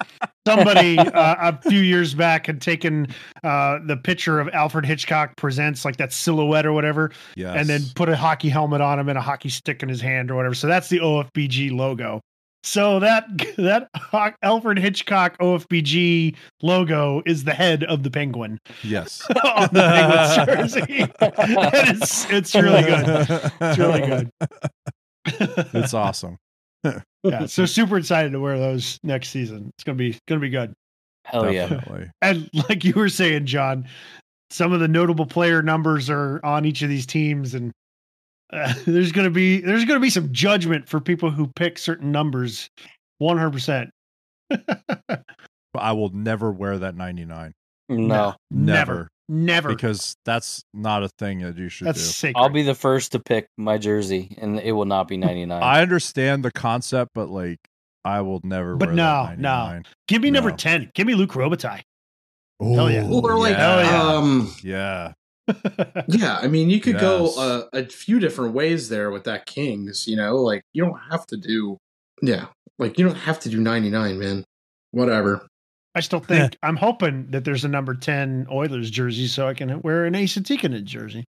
somebody 0.46 0.98
uh, 0.98 1.36
a 1.50 1.60
few 1.68 1.80
years 1.80 2.14
back 2.14 2.46
had 2.46 2.60
taken 2.60 3.06
uh, 3.44 3.78
the 3.86 3.96
picture 3.96 4.40
of 4.40 4.48
Alfred 4.52 4.84
Hitchcock 4.86 5.36
presents 5.36 5.84
like 5.84 5.96
that 5.98 6.12
silhouette 6.12 6.66
or 6.66 6.72
whatever, 6.72 7.12
Yes. 7.36 7.56
and 7.56 7.68
then 7.68 7.82
put 7.94 8.08
a 8.08 8.16
hockey 8.16 8.48
helmet 8.48 8.80
on 8.80 8.98
him 8.98 9.08
and 9.08 9.16
a 9.18 9.20
hockey 9.22 9.48
stick 9.48 9.82
in 9.82 9.88
his 9.88 10.00
hand 10.00 10.30
or 10.30 10.36
whatever. 10.36 10.54
So 10.54 10.66
that's 10.66 10.88
the 10.88 10.98
OFBG 10.98 11.72
logo. 11.72 12.20
So 12.62 12.98
that 13.00 13.24
that 13.56 13.88
Alfred 14.42 14.78
Hitchcock 14.78 15.38
OFBG 15.38 16.36
logo 16.62 17.22
is 17.24 17.44
the 17.44 17.54
head 17.54 17.84
of 17.84 18.02
the 18.02 18.10
penguin 18.10 18.58
Yes. 18.82 19.22
on 19.44 19.68
the 19.72 20.46
penguin's 20.46 20.76
jersey. 20.76 21.00
And 21.20 22.02
it's 22.02 22.30
it's 22.30 22.54
really 22.54 22.82
good. 22.82 23.52
It's 23.60 23.78
really 23.78 24.00
good. 24.00 24.30
It's 25.74 25.94
awesome. 25.94 26.36
yeah, 27.22 27.46
so 27.46 27.66
super 27.66 27.98
excited 27.98 28.32
to 28.32 28.40
wear 28.40 28.58
those 28.58 28.98
next 29.02 29.30
season. 29.30 29.70
It's 29.74 29.84
gonna 29.84 29.96
be 29.96 30.18
gonna 30.26 30.40
be 30.40 30.50
good. 30.50 30.74
Hell 31.24 31.52
yeah! 31.52 31.80
And 32.22 32.48
like 32.68 32.84
you 32.84 32.94
were 32.94 33.08
saying, 33.08 33.46
John, 33.46 33.86
some 34.50 34.72
of 34.72 34.80
the 34.80 34.88
notable 34.88 35.26
player 35.26 35.62
numbers 35.62 36.08
are 36.08 36.40
on 36.44 36.64
each 36.64 36.82
of 36.82 36.88
these 36.88 37.06
teams, 37.06 37.54
and 37.54 37.72
uh, 38.52 38.74
there's 38.86 39.12
gonna 39.12 39.30
be 39.30 39.60
there's 39.60 39.84
gonna 39.84 40.00
be 40.00 40.10
some 40.10 40.32
judgment 40.32 40.88
for 40.88 41.00
people 41.00 41.30
who 41.30 41.46
pick 41.56 41.78
certain 41.78 42.10
numbers. 42.10 42.68
One 43.18 43.36
hundred 43.36 43.52
percent. 43.52 43.90
But 45.72 45.82
I 45.82 45.92
will 45.92 46.10
never 46.10 46.50
wear 46.50 46.78
that 46.78 46.96
99. 46.96 47.52
No, 47.88 48.34
never, 48.50 48.74
never. 48.74 49.08
Because 49.30 50.16
that's 50.24 50.64
not 50.74 51.02
a 51.04 51.08
thing 51.08 51.38
that 51.40 51.56
you 51.56 51.68
should 51.68 51.86
That's 51.86 52.00
do. 52.00 52.04
sacred. 52.04 52.40
I'll 52.40 52.48
be 52.48 52.62
the 52.62 52.74
first 52.74 53.12
to 53.12 53.20
pick 53.20 53.46
my 53.56 53.78
jersey, 53.78 54.36
and 54.40 54.58
it 54.58 54.72
will 54.72 54.84
not 54.86 55.06
be 55.08 55.16
ninety 55.18 55.46
nine. 55.46 55.62
I 55.62 55.80
understand 55.82 56.44
the 56.44 56.50
concept, 56.50 57.12
but 57.14 57.28
like 57.30 57.58
I 58.04 58.22
will 58.22 58.40
never 58.42 58.76
But 58.76 58.88
wear 58.88 58.96
no, 58.96 59.26
that 59.28 59.38
no. 59.38 59.82
Give 60.08 60.22
me 60.22 60.30
number 60.30 60.50
ten. 60.50 60.90
Give 60.94 61.06
me 61.06 61.14
Luc 61.14 61.30
Robitaille. 61.30 61.82
Oh, 62.58 62.74
Hell 62.74 62.90
yeah. 62.90 63.08
Or 63.08 63.38
like, 63.38 63.56
Hell 63.56 63.82
yeah. 63.84 64.02
um, 64.16 64.54
yeah. 64.62 65.12
yeah. 66.08 66.38
I 66.42 66.46
mean, 66.48 66.68
you 66.70 66.80
could 66.80 66.94
Yes. 66.94 67.00
go 67.02 67.32
uh, 67.38 67.64
a 67.72 67.84
few 67.86 68.18
different 68.20 68.54
ways 68.54 68.88
there 68.88 69.10
with 69.10 69.24
that 69.24 69.46
Kings. 69.46 70.06
You 70.08 70.16
know, 70.16 70.36
like 70.36 70.62
you 70.72 70.84
don't 70.84 70.98
have 71.10 71.24
to 71.26 71.36
do. 71.36 71.78
Yeah, 72.22 72.46
like 72.78 72.98
you 72.98 73.06
don't 73.06 73.16
have 73.16 73.40
to 73.40 73.48
do 73.48 73.60
99, 73.60 74.18
man. 74.18 74.44
Whatever. 74.90 75.46
I 75.94 76.00
still 76.00 76.20
think 76.20 76.56
I'm 76.62 76.76
hoping 76.76 77.26
that 77.30 77.44
there's 77.44 77.64
a 77.64 77.68
number 77.68 77.94
ten 77.94 78.46
Oilers 78.50 78.90
jersey, 78.90 79.26
so 79.26 79.48
I 79.48 79.54
can 79.54 79.80
wear 79.82 80.04
an 80.04 80.14
Ace 80.14 80.36
Tikkanen 80.36 80.84
jersey 80.84 81.24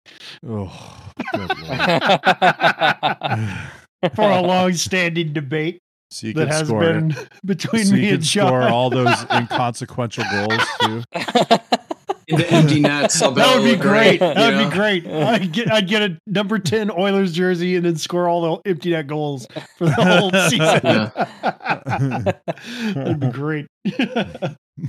Oh, 0.47 0.97
good 1.35 1.51
for 4.15 4.31
a 4.31 4.41
long-standing 4.41 5.33
debate 5.33 5.81
so 6.11 6.29
you 6.29 6.33
that 6.35 6.49
can 6.49 6.57
has 6.57 6.67
score 6.69 6.81
been 6.81 7.17
between 7.45 7.85
so 7.87 7.95
me 7.95 8.01
you 8.01 8.07
can 8.07 8.15
and 8.17 8.25
John. 8.25 8.47
score 8.49 8.63
all 8.69 8.91
those 8.91 9.25
inconsequential 9.31 10.25
goals 10.31 10.63
too. 10.83 11.03
Into 12.39 12.51
empty 12.53 12.81
nets. 12.81 13.21
I'll 13.21 13.33
That 13.33 13.57
would 13.57 13.65
be 13.65 13.73
look 13.73 13.81
great. 13.81 14.21
That 14.21 14.37
would 14.37 14.57
know? 14.57 14.69
be 14.69 14.75
great. 14.75 15.07
I'd 15.07 15.53
get, 15.53 15.73
I'd 15.73 15.89
get 15.89 16.03
a 16.03 16.19
number 16.27 16.59
10 16.59 16.91
Oilers 16.91 17.33
jersey 17.33 17.77
and 17.77 17.85
then 17.85 17.97
score 17.97 18.29
all 18.29 18.63
the 18.63 18.71
empty 18.71 18.91
net 18.91 19.07
goals 19.07 19.47
for 19.79 19.87
the 19.87 19.93
whole 19.93 20.31
season. 20.49 21.11
That'd 22.95 23.21
be 23.21 23.29
great. 23.29 23.67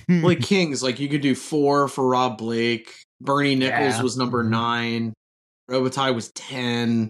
like 0.10 0.42
Kings, 0.42 0.84
like 0.84 1.00
you 1.00 1.10
could 1.10 1.22
do 1.22 1.36
four 1.36 1.88
for 1.88 2.08
Rob 2.08 2.38
Blake. 2.38 2.94
Bernie 3.20 3.56
Nicholls 3.56 3.96
Yeah. 3.96 4.02
was 4.02 4.18
number 4.18 4.42
mm-hmm. 4.44 4.52
nine. 4.52 5.14
Robitaille 5.70 6.14
was 6.16 6.32
ten. 6.34 7.10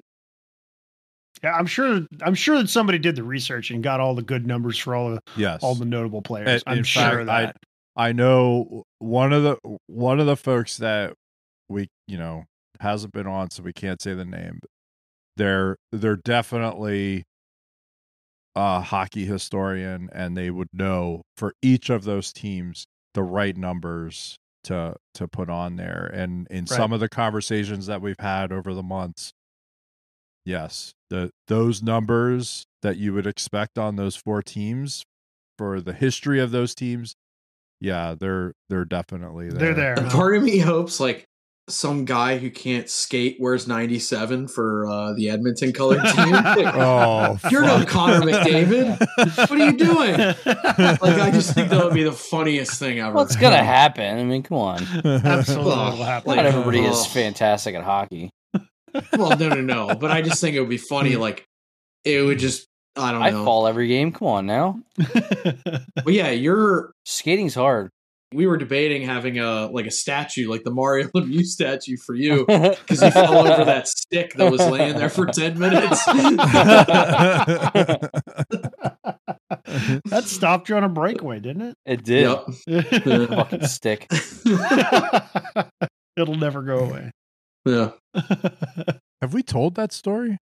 yeah, 1.44 1.54
I'm 1.54 1.66
sure 1.66 2.02
I'm 2.22 2.36
sure 2.36 2.58
that 2.60 2.70
somebody 2.70 3.00
did 3.00 3.16
the 3.16 3.24
research 3.24 3.72
and 3.72 3.82
got 3.82 4.00
all 4.00 4.14
the 4.14 4.22
good 4.22 4.46
numbers 4.46 4.78
for 4.78 4.94
all 4.94 5.12
the 5.12 5.22
yes. 5.36 5.62
all 5.64 5.74
the 5.76 5.86
notable 5.86 6.22
players. 6.22 6.48
And- 6.48 6.64
I'm 6.68 6.78
in 6.80 6.84
sure 6.84 7.02
fact, 7.02 7.20
of 7.22 7.26
that. 7.28 7.58
I 7.96 8.12
know 8.14 8.84
one 9.00 9.34
of 9.34 9.44
the 9.44 9.58
one 9.88 10.20
of 10.20 10.26
the 10.26 10.38
folks 10.38 10.78
that 10.78 11.14
we 11.70 11.88
you 12.08 12.18
know 12.18 12.46
hasn't 12.80 13.14
been 13.14 13.28
on, 13.28 13.50
so 13.52 13.64
we 13.64 13.74
can't 13.74 14.02
say 14.02 14.14
the 14.14 14.26
name. 14.26 14.60
They're 15.38 15.78
they're 15.92 16.16
definitely 16.16 17.24
a 18.56 18.82
hockey 18.82 19.26
historian, 19.26 20.10
and 20.14 20.36
they 20.38 20.50
would 20.50 20.70
know 20.74 21.24
for 21.38 21.54
each 21.62 21.90
of 21.90 22.04
those 22.04 22.34
teams 22.34 22.86
the 23.14 23.24
right 23.24 23.56
numbers 23.58 24.38
to 24.66 24.96
to 25.16 25.28
put 25.28 25.50
on 25.50 25.76
there. 25.76 26.10
And 26.14 26.48
in 26.50 26.68
some 26.68 26.94
of 26.94 27.00
the 27.00 27.10
conversations 27.10 27.88
that 27.88 28.02
we've 28.02 28.20
had 28.20 28.52
over 28.52 28.74
the 28.74 28.84
months, 28.84 29.32
yes, 30.46 30.94
the 31.10 31.32
those 31.48 31.82
numbers 31.82 32.66
that 32.82 32.98
you 32.98 33.14
would 33.14 33.28
expect 33.28 33.78
on 33.78 33.96
those 33.96 34.16
four 34.16 34.42
teams 34.42 35.04
for 35.58 35.82
the 35.82 35.94
history 35.94 36.40
of 36.40 36.52
those 36.52 36.74
teams 36.74 37.16
yeah 37.82 38.16
they're 38.18 38.54
they're 38.70 38.86
definitely 38.86 39.50
there 39.50 39.60
They're 39.60 39.74
there. 39.74 39.94
And 39.96 40.10
part 40.10 40.36
of 40.38 40.44
me 40.44 40.60
hopes 40.60 41.00
like 41.00 41.26
some 41.70 42.06
guy 42.06 42.38
who 42.38 42.50
can't 42.50 42.90
skate 42.90 43.38
wears 43.40 43.68
97 43.68 44.48
for 44.48 44.88
uh, 44.88 45.14
the 45.14 45.30
Edmonton 45.30 45.72
colored 45.72 46.02
team. 46.16 46.32
Like, 46.32 46.76
oh 46.76 47.38
You're 47.50 47.62
no. 47.62 47.86
Connor 47.86 48.22
McDavid. 48.22 49.00
What 49.38 49.52
are 49.52 49.58
you 49.58 49.78
doing? 49.78 50.18
Like 50.18 51.02
I 51.02 51.32
just 51.32 51.54
think 51.54 51.70
that 51.70 51.84
would 51.84 51.94
be 51.94 52.04
the 52.04 52.12
funniest 52.12 52.80
thing 52.80 53.00
ever. 53.00 53.14
What's 53.14 53.36
gonna 53.36 53.64
happen? 53.64 54.18
I 54.18 54.24
mean, 54.24 54.44
come 54.44 54.58
on. 54.58 54.84
Absolutely 55.06 55.66
will 55.66 56.04
happen. 56.04 56.36
Not 56.36 56.46
everybody 56.46 56.82
is 56.82 57.06
fantastic 57.06 57.76
at 57.76 57.84
hockey. 57.84 58.32
well, 59.18 59.38
no, 59.38 59.50
no, 59.50 59.62
no. 59.62 59.96
But 59.96 60.12
I 60.12 60.22
just 60.22 60.42
think 60.42 60.56
it 60.56 60.60
would 60.60 60.70
be 60.70 60.78
funny. 60.78 61.16
Like 61.22 61.46
it 62.04 62.22
would 62.22 62.40
just. 62.40 62.68
I 62.96 63.12
don't 63.12 63.22
know. 63.22 63.26
I 63.26 63.30
know. 63.32 63.46
fall 63.46 63.68
every 63.68 63.88
game. 63.88 64.12
Come 64.12 64.28
on 64.28 64.46
now. 64.46 64.80
But 66.04 66.14
yeah, 66.14 66.30
you're. 66.32 66.92
Skating's 67.06 67.54
hard. 67.56 67.90
We 68.34 68.48
were 68.48 68.56
debating 68.58 69.02
having 69.04 69.40
a 69.40 69.68
like 69.68 69.86
a 69.86 69.92
statue, 69.92 70.50
like 70.50 70.64
the 70.64 70.72
Mario 70.72 71.08
Lemieux 71.16 71.44
statue 71.44 71.98
for 71.98 72.16
you, 72.16 72.46
because 72.48 73.02
you 73.02 73.12
fell 73.12 73.46
over 73.48 73.66
that 73.66 73.88
stick 73.90 74.34
that 74.36 74.50
was 74.50 74.62
laying 74.62 74.96
there 74.96 75.10
for 75.10 75.26
ten 75.28 75.60
minutes. 75.60 76.04
that 80.06 80.24
stopped 80.26 80.70
you 80.70 80.76
on 80.78 80.84
a 80.84 80.90
breakaway, 80.90 81.40
didn't 81.40 81.62
it 81.62 81.76
It 81.86 82.04
did. 82.04 82.22
yep. 82.22 82.46
Fucking 83.30 83.68
stick. 83.68 84.08
It'll 86.18 86.36
never 86.36 86.62
go 86.62 86.80
away. 86.80 87.12
Yeah. 87.66 87.92
have 89.22 89.34
we 89.34 89.44
told 89.44 89.76
that 89.76 89.92
story 89.94 90.38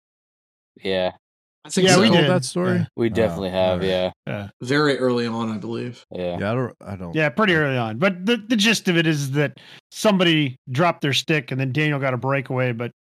I 1.67 1.69
Yeah, 1.69 1.71
think 1.71 1.89
Yeah, 1.89 1.95
so. 1.95 2.01
we 2.01 2.09
told 2.09 2.21
did. 2.21 2.31
that 2.31 2.45
story 2.45 2.77
Yeah. 2.79 2.85
we 2.97 3.07
oh, 3.07 3.09
definitely 3.11 3.51
have. 3.51 3.83
alright. 3.83 4.13
Yeah, 4.27 4.49
very 4.63 4.99
early 4.99 5.27
on, 5.27 5.51
I 5.51 5.59
believe. 5.59 6.05
yeah. 6.13 6.39
yeah 6.39 6.53
i 6.53 6.55
don't 6.55 6.75
i 6.87 6.97
don't 6.97 7.15
Yeah, 7.15 7.29
pretty 7.29 7.55
early 7.55 7.77
on. 7.77 7.99
But 7.99 8.25
the, 8.25 8.37
the 8.37 8.57
gist 8.57 8.89
of 8.89 8.97
it 8.97 9.07
is 9.07 9.33
that 9.33 9.59
somebody 9.91 10.57
dropped 10.71 11.01
their 11.01 11.13
stick 11.13 11.51
and 11.51 11.61
then 11.61 11.73
Daniel 11.73 11.99
got 11.99 12.15
a 12.15 12.17
breakaway, 12.17 12.73
but 12.73 12.93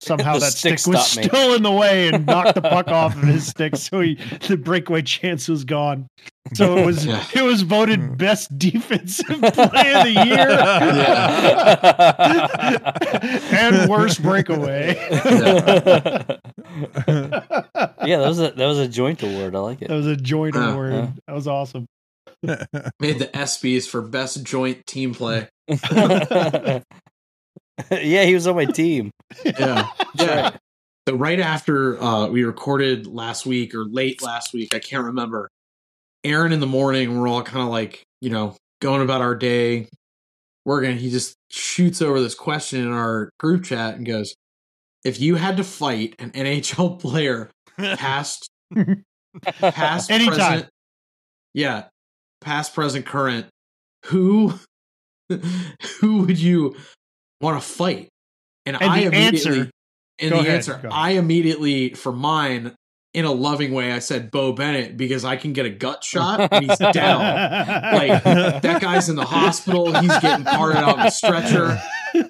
somehow 0.00 0.38
that 0.38 0.52
stick 0.52 0.78
stick 0.78 0.92
was 0.94 1.06
stopped 1.06 1.24
me. 1.24 1.28
still 1.28 1.54
in 1.54 1.62
the 1.62 1.72
way 1.72 2.08
and 2.08 2.24
knocked 2.26 2.54
the 2.54 2.62
puck 2.62 2.88
off 2.88 3.14
of 3.16 3.22
his 3.22 3.46
stick. 3.50 3.76
So 3.76 4.00
he, 4.00 4.14
the 4.46 4.56
breakaway 4.56 5.02
chance 5.02 5.48
was 5.48 5.64
gone. 5.64 6.06
So 6.54 6.76
it 6.78 6.86
was 6.86 7.04
Yeah. 7.04 7.24
it 7.34 7.42
was 7.42 7.62
voted 7.62 8.16
best 8.16 8.56
defensive 8.58 9.26
play 9.26 9.92
of 9.94 10.04
the 10.04 10.24
year 10.26 10.48
and 13.58 13.90
worst 13.90 14.22
breakaway. 14.22 14.94
yeah, 18.06 18.18
that 18.18 18.28
was 18.28 18.38
a 18.40 18.50
that 18.52 18.66
was 18.66 18.78
a 18.78 18.88
joint 18.88 19.22
award. 19.22 19.54
I 19.54 19.58
like 19.58 19.82
it. 19.82 19.88
That 19.88 19.94
was 19.94 20.06
a 20.06 20.16
joint 20.16 20.56
Uh, 20.56 20.60
award. 20.60 20.92
uh. 20.94 21.06
That 21.26 21.34
was 21.34 21.46
awesome. 21.48 21.86
Made 22.42 23.18
the 23.18 23.30
sbs 23.34 23.88
for 23.88 24.00
best 24.00 24.42
joint 24.44 24.86
team 24.86 25.12
play. 25.14 25.48
yeah, 27.90 28.24
he 28.24 28.34
was 28.34 28.46
on 28.46 28.56
my 28.56 28.64
team. 28.64 29.10
Yeah. 29.44 29.88
Yeah. 30.14 30.56
So 31.08 31.14
right 31.14 31.40
after 31.40 32.02
uh, 32.02 32.26
we 32.28 32.44
recorded 32.44 33.06
last 33.06 33.46
week 33.46 33.74
or 33.74 33.84
late 33.84 34.22
last 34.22 34.52
week, 34.52 34.74
I 34.74 34.78
can't 34.78 35.04
remember. 35.04 35.48
Aaron 36.24 36.52
in 36.52 36.60
the 36.60 36.66
morning, 36.66 37.18
we're 37.18 37.28
all 37.28 37.42
kind 37.42 37.62
of 37.62 37.68
like, 37.68 38.02
you 38.20 38.28
know, 38.30 38.56
going 38.82 39.02
about 39.02 39.20
our 39.20 39.34
day, 39.34 39.88
working. 40.64 40.98
He 40.98 41.10
just 41.10 41.34
shoots 41.50 42.02
over 42.02 42.20
this 42.20 42.34
question 42.34 42.80
in 42.82 42.92
our 42.92 43.30
group 43.38 43.64
chat 43.64 43.94
and 43.94 44.04
goes, 44.04 44.34
"If 45.04 45.20
you 45.20 45.36
had 45.36 45.56
to 45.56 45.64
fight 45.64 46.14
an 46.18 46.30
NHL 46.32 46.98
player 47.00 47.50
past, 47.78 48.48
past, 49.60 50.10
Anytime. 50.10 50.34
present, 50.34 50.68
yeah, 51.54 51.84
past, 52.40 52.74
present, 52.74 53.06
current. 53.06 53.46
Who, 54.06 54.54
who 56.00 56.22
would 56.22 56.38
you 56.38 56.76
want 57.40 57.60
to 57.60 57.66
fight? 57.66 58.08
And, 58.66 58.76
And 58.80 58.90
I 58.90 59.00
the 59.00 59.06
immediately, 59.06 59.58
answer- 59.60 59.70
and 60.20 60.32
the 60.32 60.38
ahead, 60.38 60.54
answer. 60.56 60.88
I 60.90 61.12
immediately, 61.12 61.90
for 61.94 62.12
mine, 62.12 62.74
in 63.14 63.24
a 63.24 63.32
loving 63.32 63.72
way, 63.72 63.92
I 63.92 64.00
said 64.00 64.30
Beau 64.30 64.52
Bennett 64.52 64.96
because 64.96 65.24
I 65.24 65.36
can 65.36 65.52
get 65.52 65.64
a 65.66 65.70
gut 65.70 66.04
shot 66.04 66.52
and 66.52 66.64
he's 66.68 66.78
down. 66.92 67.20
Like 67.20 68.22
that 68.22 68.80
guy's 68.82 69.08
in 69.08 69.16
the 69.16 69.24
hospital. 69.24 69.92
He's 70.00 70.16
getting 70.18 70.44
carted 70.44 70.76
out 70.82 70.98
in 70.98 71.06
a 71.06 71.10
stretcher. 71.10 71.80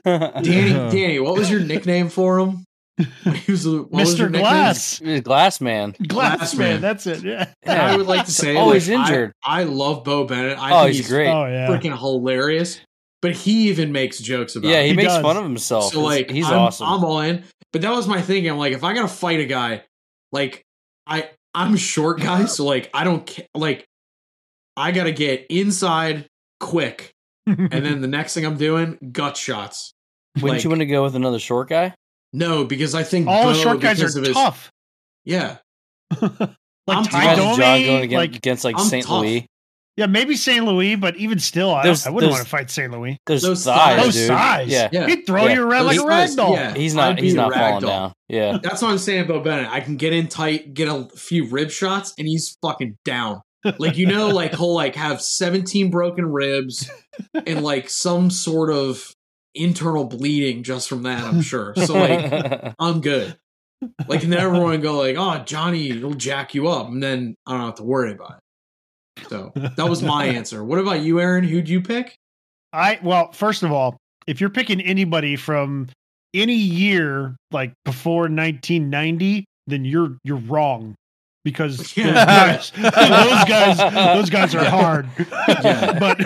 Danny, 0.04 0.42
Danny, 0.42 1.18
what 1.18 1.36
was 1.36 1.50
your 1.50 1.60
nickname 1.60 2.08
for 2.08 2.38
him? 2.38 2.64
He 2.96 3.52
was, 3.52 3.66
what 3.66 3.90
was 3.92 4.18
your 4.18 4.28
Mr. 4.28 4.32
nickname? 4.32 4.42
Glass. 4.42 5.00
Glass 5.22 5.60
man. 5.60 5.94
Glass 6.06 6.36
Glass 6.38 6.54
man. 6.54 6.68
man. 6.74 6.80
That's 6.80 7.06
it. 7.06 7.22
Yeah. 7.22 7.46
And 7.62 7.80
I 7.80 7.96
would 7.96 8.06
like 8.06 8.26
to 8.26 8.32
say, 8.32 8.56
Always 8.56 8.88
like, 8.88 8.98
injured. 9.00 9.32
I, 9.44 9.64
love 9.64 10.04
Beau 10.04 10.24
Bennett. 10.24 10.58
I 10.58 10.72
oh, 10.72 10.84
think 10.84 10.88
he's, 10.96 10.98
he's, 10.98 11.08
great. 11.08 11.28
Oh 11.28 11.46
yeah. 11.46 11.68
freaking 11.68 11.96
hilarious. 11.96 12.80
But 13.20 13.32
he 13.32 13.68
even 13.68 13.90
makes 13.90 14.18
jokes 14.20 14.54
about 14.54 14.68
yeah, 14.68 14.78
it. 14.78 14.82
he, 14.84 14.88
He 14.90 14.96
makes 14.96 15.08
does. 15.08 15.22
fun 15.22 15.36
of 15.36 15.42
himself. 15.42 15.92
So 15.92 16.00
like, 16.02 16.30
he's 16.30 16.46
I'm, 16.46 16.58
awesome. 16.58 16.86
I'm 16.88 17.04
all 17.04 17.20
in. 17.20 17.42
But 17.72 17.82
that 17.82 17.90
was 17.90 18.06
my 18.06 18.22
thinking. 18.22 18.50
I'm 18.50 18.58
like, 18.58 18.72
if 18.72 18.84
I 18.84 18.94
gotta 18.94 19.08
fight 19.08 19.40
a 19.40 19.44
guy, 19.46 19.82
like 20.32 20.62
I 21.06 21.30
I'm 21.54 21.74
a 21.74 21.78
short 21.78 22.20
guy, 22.22 22.44
so 22.44 22.64
like 22.64 22.90
I 22.94 23.04
don't 23.04 23.26
ca- 23.28 23.46
like 23.54 23.84
I 24.76 24.92
gotta 24.92 25.10
get 25.12 25.46
inside 25.50 26.26
quick, 26.60 27.12
and 27.46 27.70
then 27.70 28.00
the 28.00 28.08
next 28.08 28.34
thing 28.34 28.46
I'm 28.46 28.56
doing, 28.56 28.98
gut 29.12 29.36
shots. 29.36 29.92
Wouldn't 30.36 30.50
like- 30.58 30.64
you 30.64 30.70
want 30.70 30.80
to 30.80 30.86
go 30.86 31.02
with 31.02 31.16
another 31.16 31.40
short 31.40 31.68
guy? 31.68 31.94
No, 32.32 32.64
because 32.64 32.94
I 32.94 33.02
think 33.02 33.26
all 33.26 33.44
Beau, 33.44 33.52
the 33.52 33.58
short 33.58 33.80
guys 33.80 34.02
are 34.02 34.18
of 34.18 34.24
his- 34.24 34.34
tough. 34.34 34.70
Yeah, 35.24 35.56
like 36.20 36.30
I'm 36.86 37.04
Ty 37.04 37.34
tough. 37.34 37.38
Imagine 37.38 37.56
John 37.56 37.82
going 37.84 38.02
against, 38.04 38.14
like 38.14 38.36
against 38.36 38.64
like 38.64 38.76
I'm 38.78 38.84
St. 38.84 39.04
tough. 39.06 39.20
Louis. 39.22 39.46
Yeah, 39.98 40.06
maybe 40.06 40.36
St. 40.36 40.64
Louis, 40.64 40.94
but 40.94 41.16
even 41.16 41.38
still, 41.40 41.74
I, 41.74 41.82
There's- 41.82 42.06
I 42.06 42.10
wouldn't 42.10 42.30
want 42.30 42.44
to 42.44 42.48
fight 42.48 42.70
St. 42.70 42.90
Louis. 42.92 43.18
There's 43.26 43.42
Those 43.42 43.64
thighs, 43.64 43.96
thighs. 43.96 44.04
Those 44.04 44.14
dude. 44.14 44.26
size, 44.28 44.68
Yeah. 44.68 44.88
Yeah. 44.92 45.06
he'd 45.08 45.26
throw 45.26 45.46
Yeah. 45.46 45.54
you 45.54 45.62
around 45.68 45.86
like 45.86 45.96
a 45.96 45.98
Those 45.98 46.08
rag 46.08 46.36
doll. 46.36 46.52
yeah. 46.52 46.72
He's 46.74 46.94
not. 46.94 47.18
He's 47.18 47.34
not 47.34 47.52
falling 47.52 47.84
down. 47.84 48.12
Yeah. 48.28 48.58
That's 48.62 48.80
what 48.80 48.92
I'm 48.92 48.98
saying 48.98 49.22
about 49.24 49.42
Bennett. 49.44 49.68
I 49.70 49.80
can 49.80 49.96
get 49.96 50.12
in 50.12 50.28
tight, 50.28 50.72
get 50.72 50.88
a 50.88 51.08
few 51.16 51.46
rib 51.48 51.70
shots, 51.70 52.14
and 52.16 52.28
he's 52.28 52.56
fucking 52.62 52.96
down. 53.04 53.42
Like 53.78 53.96
you 53.98 54.06
know, 54.06 54.28
like 54.28 54.54
he'll 54.54 54.72
like 54.72 54.94
have 54.94 55.20
17 55.20 55.90
broken 55.90 56.24
ribs 56.26 56.88
and 57.34 57.62
like 57.64 57.90
some 57.90 58.30
sort 58.30 58.70
of 58.70 59.12
internal 59.54 60.04
bleeding 60.04 60.62
just 60.62 60.88
from 60.88 61.02
that. 61.02 61.24
I'm 61.24 61.42
sure. 61.42 61.74
So 61.74 61.94
like 61.94 62.74
I'm 62.78 63.00
good. 63.00 63.36
Like 64.06 64.22
and 64.22 64.32
then 64.32 64.40
everyone 64.40 64.80
go 64.80 64.98
like, 64.98 65.16
"Oh, 65.18 65.42
Johnny 65.44 65.90
he'll 65.90 66.14
jack 66.14 66.54
you 66.54 66.68
up," 66.68 66.88
and 66.88 67.02
then 67.02 67.34
I 67.46 67.52
don't 67.52 67.66
have 67.66 67.74
to 67.76 67.82
worry 67.84 68.12
about 68.12 68.32
it. 68.32 68.38
So 69.28 69.52
that 69.54 69.88
was 69.88 70.02
my 70.02 70.24
answer. 70.38 70.64
What 70.64 70.78
about 70.78 71.00
you, 71.00 71.20
Aaron? 71.20 71.44
Who'd 71.44 71.68
you 71.68 71.80
pick? 71.82 72.14
I 72.72 72.98
well, 73.02 73.32
first 73.32 73.62
of 73.62 73.72
all, 73.72 73.96
if 74.26 74.40
you're 74.40 74.50
picking 74.50 74.80
anybody 74.80 75.36
from 75.36 75.88
any 76.34 76.54
year 76.54 77.36
like 77.50 77.72
before 77.84 78.22
1990, 78.22 79.44
then 79.66 79.84
you're 79.84 80.16
you're 80.24 80.36
wrong 80.38 80.94
because 81.44 81.96
Yeah. 81.96 82.56
those, 82.56 82.70
guys, 82.70 82.72
those 82.72 83.44
guys 83.48 84.14
those 84.16 84.30
guys 84.30 84.54
are 84.54 84.62
Yeah. 84.64 84.70
hard. 84.70 85.08
Yeah. 85.62 85.98
but 85.98 86.20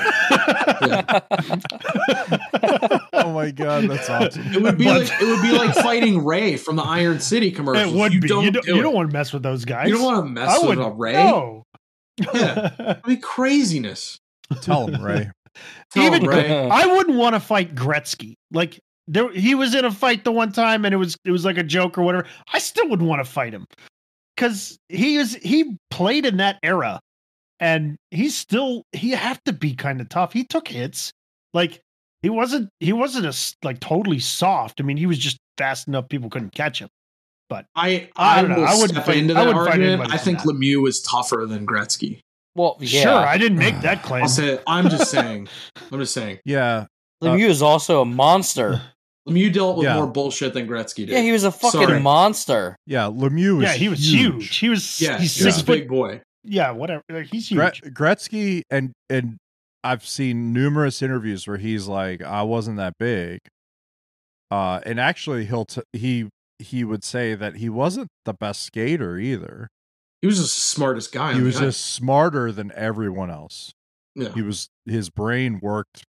oh 3.13 3.33
my 3.33 3.51
god, 3.51 3.89
that's 3.89 4.09
awesome. 4.11 4.53
It 4.53 4.63
would 4.63 4.79
be 4.79 4.85
But- 4.85 5.03
like 5.11 5.23
it 5.23 5.27
would 5.27 5.43
be 5.43 5.53
like 5.53 5.75
fighting 5.75 6.25
Ray 6.25 6.57
from 6.57 6.77
the 6.77 6.83
Iron 6.83 7.21
City 7.21 7.51
commercials. 7.51 7.93
it 7.93 7.97
would 7.97 8.13
you 8.13 8.21
be. 8.21 8.29
Don't 8.29 8.45
you 8.45 8.51
don't, 8.51 8.65
do 8.65 8.75
you 8.77 8.83
don't 8.83 8.95
want 8.95 9.11
to 9.11 9.13
mess 9.17 9.33
with 9.33 9.43
those 9.43 9.65
guys. 9.65 9.89
You 9.89 9.95
don't 9.95 10.05
want 10.05 10.27
to 10.27 10.31
mess 10.31 10.49
I 10.51 10.59
with 10.67 10.79
would 10.79 10.87
a 10.87 10.91
Ray. 10.91 11.13
No. 11.15 11.63
Yeah. 12.19 12.97
I 13.05 13.09
mean, 13.09 13.21
craziness. 13.21 14.19
Tell 14.61 14.87
him, 14.87 15.03
Ray. 15.03 15.31
Tell 15.93 16.05
Even 16.05 16.23
him, 16.23 16.29
Ray. 16.29 16.69
I 16.71 16.87
wouldn't 16.87 17.17
want 17.17 17.35
to 17.35 17.41
fight 17.41 17.75
Gretzky. 17.75 18.35
Like 18.51 18.81
there, 19.07 19.31
he 19.33 19.55
was 19.55 19.75
in 19.75 19.85
a 19.85 19.91
fight 19.91 20.25
the 20.25 20.33
one 20.33 20.53
time, 20.53 20.85
and 20.85 20.95
it 20.95 20.99
was 20.99 21.17
it 21.25 21.31
was 21.31 21.45
like 21.45 21.59
a 21.59 21.63
joke 21.63 21.99
or 21.99 22.03
whatever. 22.03 22.27
I 22.53 22.59
still 22.59 22.89
wouldn't 22.89 23.09
want 23.09 23.25
to 23.25 23.31
fight 23.31 23.53
him 23.53 23.67
because 24.37 24.79
he 24.89 25.17
is 25.17 25.35
he 25.43 25.77
played 25.91 26.27
in 26.27 26.39
that 26.39 26.59
era, 26.63 27.01
and 27.61 27.97
he's 28.11 28.37
still 28.37 28.85
he 28.93 29.11
have 29.11 29.43
to 29.45 29.53
be 29.53 29.75
kind 29.75 30.01
of 30.01 30.09
tough. 30.09 30.33
He 30.33 30.45
took 30.45 30.69
hits, 30.69 31.13
like 31.53 31.81
he 32.23 32.31
wasn't 32.31 32.69
he 32.81 32.93
wasn't 32.93 33.27
a, 33.27 33.67
like 33.67 33.81
totally 33.81 34.21
soft. 34.21 34.81
I 34.81 34.85
mean, 34.85 34.97
he 34.97 35.07
was 35.07 35.19
just 35.19 35.39
fast 35.59 35.89
enough 35.89 36.09
people 36.09 36.31
couldn't 36.31 36.55
catch 36.55 36.79
him. 36.79 36.89
I 37.51 37.61
I 37.75 38.09
I, 38.17 38.43
don't 38.43 38.51
know. 38.51 38.57
will 38.59 38.67
I 38.67 38.75
wouldn't 38.75 38.91
step 39.03 39.09
into 39.15 39.35
I 39.35 39.45
that 39.45 39.47
wouldn't 39.55 39.69
argument. 39.69 40.13
I 40.13 40.17
think 40.17 40.39
that. 40.43 40.49
Lemieux 40.49 40.81
was 40.83 41.01
tougher 41.03 41.45
than 41.49 41.67
Gretzky. 41.67 42.21
well, 42.55 42.77
yeah. 42.81 43.03
Sure, 43.03 43.13
I 43.27 43.37
didn't 43.39 43.59
make 43.59 43.81
that 43.83 44.03
claim. 44.03 44.23
I'll 44.23 44.29
say. 44.29 44.59
I'm 44.67 44.89
just 44.89 45.11
saying. 45.11 45.49
I'm 45.91 45.99
just 46.01 46.15
saying. 46.15 46.39
Yeah, 46.45 46.87
Lemieux 47.23 47.49
is 47.49 47.61
also 47.63 48.01
a 48.01 48.05
monster. 48.07 48.81
Lemieux 49.29 49.53
dealt 49.53 49.77
with 49.77 49.85
Yeah. 49.85 49.97
more 49.97 50.07
bullshit 50.09 50.53
than 50.55 50.67
Gretzky 50.67 51.07
did. 51.07 51.11
Yeah, 51.11 51.21
he 51.21 51.31
was 51.31 51.45
a 51.45 51.53
fucking 51.53 51.83
Sorry. 51.83 52.01
monster. 52.01 52.75
yeah. 52.87 53.05
Lemieux 53.05 53.57
was 53.59 53.65
yeah, 53.65 53.73
he 53.75 53.89
was 53.89 54.01
huge. 54.13 54.57
He 54.57 54.69
was 54.69 55.01
yeah, 55.01 55.19
he's 55.19 55.35
he's 55.37 55.45
six 55.45 55.57
a 55.59 55.61
foot. 55.61 55.67
big 55.81 55.89
boy. 55.89 56.23
Yeah, 56.45 56.73
whatever. 56.73 57.03
Like, 57.09 57.29
He's 57.31 57.49
huge. 57.49 57.83
Gre- 57.83 57.89
Gretzky 57.91 58.63
and 58.71 58.91
and 59.11 59.37
I've 59.85 60.05
seen 60.07 60.53
numerous 60.53 61.03
interviews 61.03 61.47
where 61.47 61.57
he's 61.59 61.87
like, 61.87 62.21
I 62.23 62.43
wasn't 62.43 62.79
that 62.79 62.95
big. 62.99 63.39
Uh, 64.51 64.81
and 64.85 64.99
actually, 65.01 65.45
he'll 65.47 65.65
t- 65.67 65.83
he 65.93 66.29
he 66.63 66.85
would 66.85 67.05
say 67.05 67.35
that 67.35 67.57
he 67.57 67.69
wasn't 67.69 68.09
the 68.25 68.35
best 68.35 68.63
skater 68.63 69.19
either. 69.19 69.69
He 70.21 70.27
was 70.27 70.39
the 70.39 70.47
smartest 70.47 71.13
guy. 71.13 71.35
He 71.35 71.43
was 71.43 71.59
the 71.59 71.67
just 71.67 71.85
smarter 71.85 72.53
than 72.53 72.73
everyone 72.75 73.31
else. 73.31 73.73
yeah. 74.15 74.33
He 74.33 74.43
was 74.43 74.69
his 74.87 75.11
brain 75.11 75.59
worked 75.61 76.05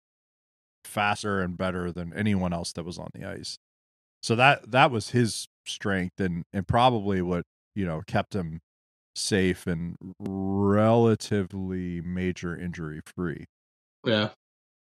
faster 0.84 1.40
and 1.40 1.56
better 1.56 1.92
than 1.92 2.12
anyone 2.12 2.52
else 2.52 2.72
that 2.72 2.84
was 2.84 2.98
on 2.98 3.08
the 3.14 3.24
ice. 3.24 3.56
So 4.22 4.34
that 4.36 4.70
that 4.70 4.90
was 4.90 5.10
his 5.10 5.46
strength 5.66 6.20
and 6.20 6.44
and 6.52 6.66
probably 6.66 7.22
what 7.22 7.44
you 7.74 7.86
know 7.86 8.02
kept 8.06 8.34
him 8.34 8.60
safe 9.14 9.66
and 9.66 9.96
relatively 10.18 12.00
major 12.00 12.56
injury 12.56 13.00
free. 13.16 13.46
yeah. 14.04 14.30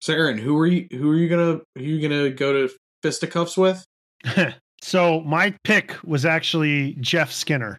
So 0.00 0.12
Aaron, 0.14 0.38
who 0.38 0.58
are 0.58 0.66
you? 0.66 0.88
Who 0.90 1.12
are 1.12 1.16
you 1.16 1.28
gonna? 1.28 1.60
Who 1.76 1.80
are 1.80 1.82
you 1.82 2.08
gonna 2.08 2.30
go 2.30 2.52
to 2.52 2.74
fisticuffs 3.04 3.56
with? 3.56 3.84
so 4.82 5.20
my 5.22 5.54
pick 5.64 5.96
was 6.04 6.26
actually 6.26 6.94
Jeff 7.00 7.32
Skinner 7.32 7.78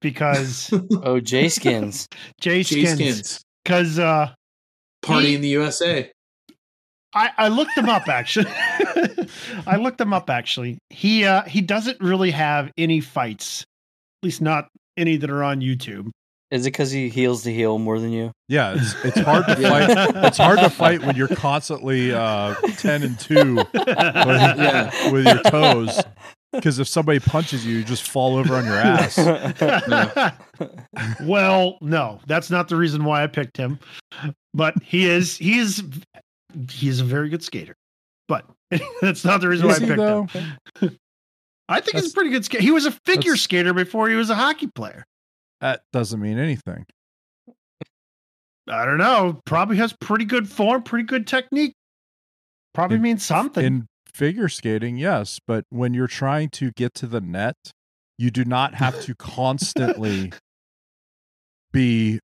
because 0.00 0.70
Oh, 1.02 1.18
J 1.18 1.48
Skins. 1.48 2.06
Jay 2.40 2.62
Jay 2.62 2.84
Skins. 2.84 2.94
Skins. 2.98 3.42
Because 3.64 3.98
uh, 3.98 4.32
Party 5.02 5.28
He- 5.28 5.34
in 5.34 5.40
the 5.40 5.48
USA. 5.48 6.10
I, 7.14 7.30
I 7.38 7.48
looked 7.48 7.74
him 7.76 7.88
up 7.88 8.08
actually. 8.08 8.50
I 9.66 9.76
looked 9.80 9.98
him 10.00 10.12
up 10.12 10.28
actually. 10.28 10.76
He 10.90 11.24
uh, 11.24 11.42
he 11.44 11.62
doesn't 11.62 11.98
really 12.00 12.30
have 12.30 12.70
any 12.76 13.00
fights, 13.00 13.62
at 13.62 14.26
least 14.26 14.42
not 14.42 14.68
any 14.98 15.16
that 15.16 15.30
are 15.30 15.42
on 15.42 15.60
YouTube. 15.62 16.10
Is 16.50 16.64
it 16.64 16.70
because 16.70 16.90
he 16.92 17.08
heals 17.08 17.42
the 17.42 17.52
heel 17.52 17.78
more 17.78 17.98
than 17.98 18.12
you? 18.12 18.30
Yeah, 18.48 18.76
it's 18.78 18.94
it's 19.04 19.18
hard 19.18 19.46
to 19.46 19.56
Yeah. 19.60 20.06
fight. 20.06 20.24
It's 20.26 20.38
hard 20.38 20.58
to 20.60 20.70
fight 20.70 21.02
when 21.02 21.16
you're 21.16 21.26
constantly 21.28 22.12
uh, 22.12 22.54
ten 22.78 23.02
and 23.02 23.18
two 23.18 23.56
with, 23.72 23.74
Yeah. 23.74 25.10
with 25.12 25.26
your 25.26 25.42
toes. 25.42 26.00
Because 26.52 26.78
if 26.78 26.86
somebody 26.88 27.18
punches 27.18 27.66
you, 27.66 27.78
you 27.78 27.84
just 27.84 28.08
fall 28.08 28.36
over 28.36 28.54
on 28.54 28.64
your 28.64 28.76
ass. 28.76 29.18
well, 31.22 31.78
no, 31.80 32.20
that's 32.26 32.50
not 32.50 32.68
the 32.68 32.76
reason 32.76 33.04
why 33.04 33.22
I 33.22 33.26
picked 33.26 33.56
him. 33.56 33.78
But 34.54 34.74
he 34.82 35.06
is 35.06 35.36
he 35.36 35.58
is 35.58 35.82
he's 36.70 37.00
a 37.00 37.04
very 37.04 37.28
good 37.28 37.42
skater. 37.42 37.74
But 38.28 38.46
that's 39.00 39.24
not 39.24 39.40
the 39.40 39.48
reason 39.48 39.66
why 39.68 39.74
I 39.74 39.78
picked 39.80 39.96
though? 39.96 40.24
him. 40.24 40.98
I 41.68 41.80
think 41.80 41.96
he's 41.96 42.12
a 42.12 42.14
pretty 42.14 42.30
good 42.30 42.44
skater. 42.44 42.62
He 42.62 42.70
was 42.70 42.86
a 42.86 42.92
figure 43.04 43.36
skater 43.36 43.74
before 43.74 44.08
he 44.08 44.14
was 44.14 44.30
a 44.30 44.34
hockey 44.36 44.68
player. 44.68 45.04
That 45.60 45.82
doesn't 45.92 46.20
mean 46.20 46.38
anything. 46.38 46.86
I 48.68 48.84
don't 48.84 48.98
know. 48.98 49.40
Probably 49.46 49.76
has 49.76 49.94
pretty 50.00 50.24
good 50.24 50.48
form, 50.48 50.82
pretty 50.82 51.04
good 51.04 51.26
technique. 51.26 51.74
Probably 52.74 52.96
In- 52.96 53.02
means 53.02 53.24
something. 53.24 53.64
In 53.64 53.86
figure 54.12 54.48
skating, 54.48 54.96
yes, 54.96 55.38
but 55.46 55.64
when 55.70 55.94
you're 55.94 56.06
trying 56.08 56.50
to 56.50 56.72
get 56.72 56.94
to 56.94 57.06
the 57.06 57.20
net, 57.20 57.54
you 58.18 58.30
do 58.30 58.44
not 58.44 58.74
have 58.74 59.00
to 59.02 59.14
constantly 59.14 60.32
be 61.72 62.18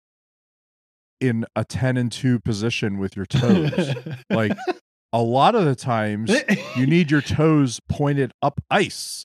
in 1.21 1.45
a 1.55 1.65
10 1.65 1.97
and 1.97 2.11
2 2.11 2.41
position 2.41 2.99
with 2.99 3.15
your 3.17 3.27
toes. 3.27 3.95
like 4.31 4.57
a 5.13 5.23
lot 5.23 5.55
of 5.55 5.65
the 5.65 5.77
times 5.77 6.35
you 6.77 6.87
need 6.87 7.11
your 7.11 7.21
toes 7.23 7.79
pointed 7.89 8.33
up 8.43 8.61
ice. 8.71 9.25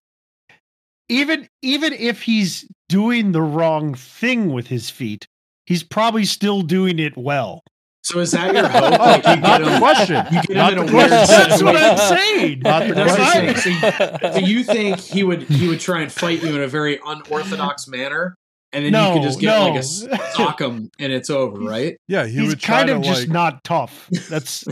even 1.10 1.48
even 1.62 1.94
if 1.94 2.22
he's 2.24 2.68
doing 2.90 3.32
the 3.32 3.42
wrong 3.42 3.94
thing 3.94 4.52
with 4.54 4.68
his 4.68 4.90
feet, 4.90 5.28
he's 5.66 5.84
probably 5.84 6.26
still 6.26 6.62
doing 6.62 7.00
it 7.00 7.18
well. 7.18 7.62
So 8.04 8.20
is 8.20 8.32
that 8.32 8.54
your 8.54 8.68
hope? 8.68 9.00
Like 9.00 9.26
you 9.26 9.36
Not 9.42 9.60
get 9.60 9.66
the 9.66 9.72
him, 9.74 9.80
question. 9.80 10.26
you 10.32 10.42
get 10.44 10.56
Not 10.56 10.74
him 10.74 10.80
in 10.80 10.86
the 10.86 10.92
a 10.92 10.96
weird 10.96 11.10
question. 11.10 11.50
That's 11.50 11.64
what 11.64 11.76
I'm 11.76 11.98
saying. 12.18 12.60
Not 12.60 12.88
the 12.88 12.94
That's 12.94 13.12
what 13.12 13.20
I'm 13.20 13.52
question. 13.54 13.74
saying. 13.74 14.18
So, 14.22 14.32
so 14.32 14.38
you 14.46 14.64
think 14.64 15.00
he 15.00 15.24
would 15.24 15.44
he 15.44 15.68
would 15.68 15.80
try 15.82 16.02
and 16.02 16.12
fight 16.12 16.42
you 16.42 16.56
in 16.56 16.62
a 16.62 16.68
very 16.68 17.00
unorthodox 17.06 17.88
manner, 17.90 18.36
and 18.72 18.86
then 18.86 18.94
No, 18.94 19.10
you 19.10 19.20
could 19.20 19.24
just 19.24 19.40
get 19.42 19.48
no. 19.48 19.66
like 19.68 19.76
a 19.76 19.80
s- 19.80 20.08
sock 20.36 20.62
him 20.62 20.90
and 21.00 21.12
it's 21.12 21.30
over, 21.30 21.60
right? 21.60 21.98
Yeah, 22.08 22.26
he 22.28 22.40
he's 22.40 22.50
would 22.50 22.60
try 22.62 22.78
kind 22.78 22.88
to 22.90 22.96
of 22.96 23.02
just 23.04 23.22
like. 23.24 23.30
not 23.30 23.64
tough. 23.66 24.08
That's 24.30 24.64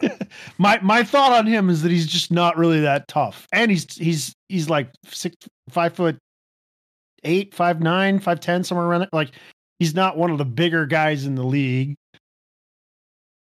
my 0.58 0.78
my 0.80 1.02
thought 1.02 1.32
on 1.32 1.46
him 1.46 1.70
is 1.70 1.82
that 1.82 1.90
he's 1.90 2.06
just 2.06 2.30
not 2.30 2.56
really 2.56 2.80
that 2.80 3.08
tough, 3.08 3.48
and 3.52 3.70
he's 3.72 3.92
he's 3.96 4.34
he's 4.48 4.70
like 4.70 4.88
six 5.06 5.34
five 5.70 5.94
foot 5.94 6.16
eight, 7.24 7.54
five 7.54 7.80
nine, 7.80 8.18
five 8.20 8.40
ten, 8.40 8.64
somewhere 8.64 8.86
around 8.86 9.00
there. 9.00 9.08
Like 9.12 9.32
he's 9.78 9.94
not 9.94 10.16
one 10.16 10.30
of 10.30 10.38
the 10.38 10.44
bigger 10.44 10.86
guys 10.86 11.24
in 11.26 11.34
the 11.34 11.44
league. 11.44 11.94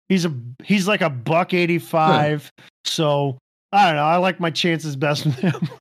He's 0.10 0.26
a 0.26 0.34
he's 0.64 0.88
like 0.88 1.02
a 1.02 1.10
buck 1.10 1.54
eighty 1.54 1.80
five. 1.80 2.52
So 2.86 3.38
I 3.72 3.88
don't 3.88 3.96
know. 3.96 4.04
I 4.04 4.18
like 4.18 4.40
my 4.40 4.52
chances 4.52 4.96
best 4.96 5.26
with 5.26 5.36
him. 5.40 5.70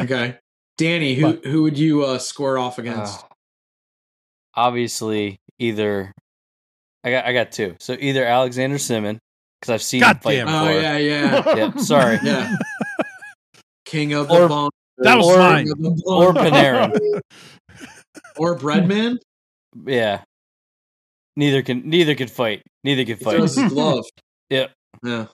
Okay, 0.00 0.36
Danny, 0.76 1.14
who 1.14 1.34
who 1.44 1.62
would 1.62 1.78
you 1.78 2.04
uh, 2.04 2.18
square 2.18 2.58
off 2.58 2.78
against? 2.78 3.20
Oh. 3.22 3.28
Obviously, 4.54 5.38
either 5.60 6.12
I 7.04 7.10
got 7.12 7.24
I 7.26 7.32
got 7.32 7.52
two. 7.52 7.76
So 7.78 7.96
either 8.00 8.24
Alexander 8.24 8.78
Simon 8.78 9.20
because 9.60 9.72
I've 9.72 9.82
seen 9.82 10.02
him 10.02 10.16
fight 10.18 10.34
damn 10.34 10.46
before. 10.46 10.60
Oh 10.60 10.80
yeah, 10.80 10.96
yeah, 10.98 11.56
Yeah, 11.56 11.76
sorry. 11.76 12.18
yeah. 12.24 12.56
King 13.84 14.14
of 14.14 14.26
the 14.28 14.34
Or- 14.42 14.48
bone, 14.48 14.70
That 14.98 15.16
was 15.18 15.26
Or- 15.26 15.38
mine. 15.38 15.66
Or 16.06 16.32
Panarin. 16.34 17.20
or 18.36 18.56
Breadman. 18.58 19.18
yeah. 19.86 20.22
Neither 21.36 21.62
can 21.62 21.88
neither 21.88 22.14
can 22.14 22.28
fight. 22.28 22.62
Neither 22.84 23.04
can 23.04 23.16
He 23.18 23.24
fight. 23.24 23.36
throws 23.36 23.56
his 23.56 23.72
glove. 23.72 24.04
Yep. 24.50 24.72
Yeah, 25.04 25.26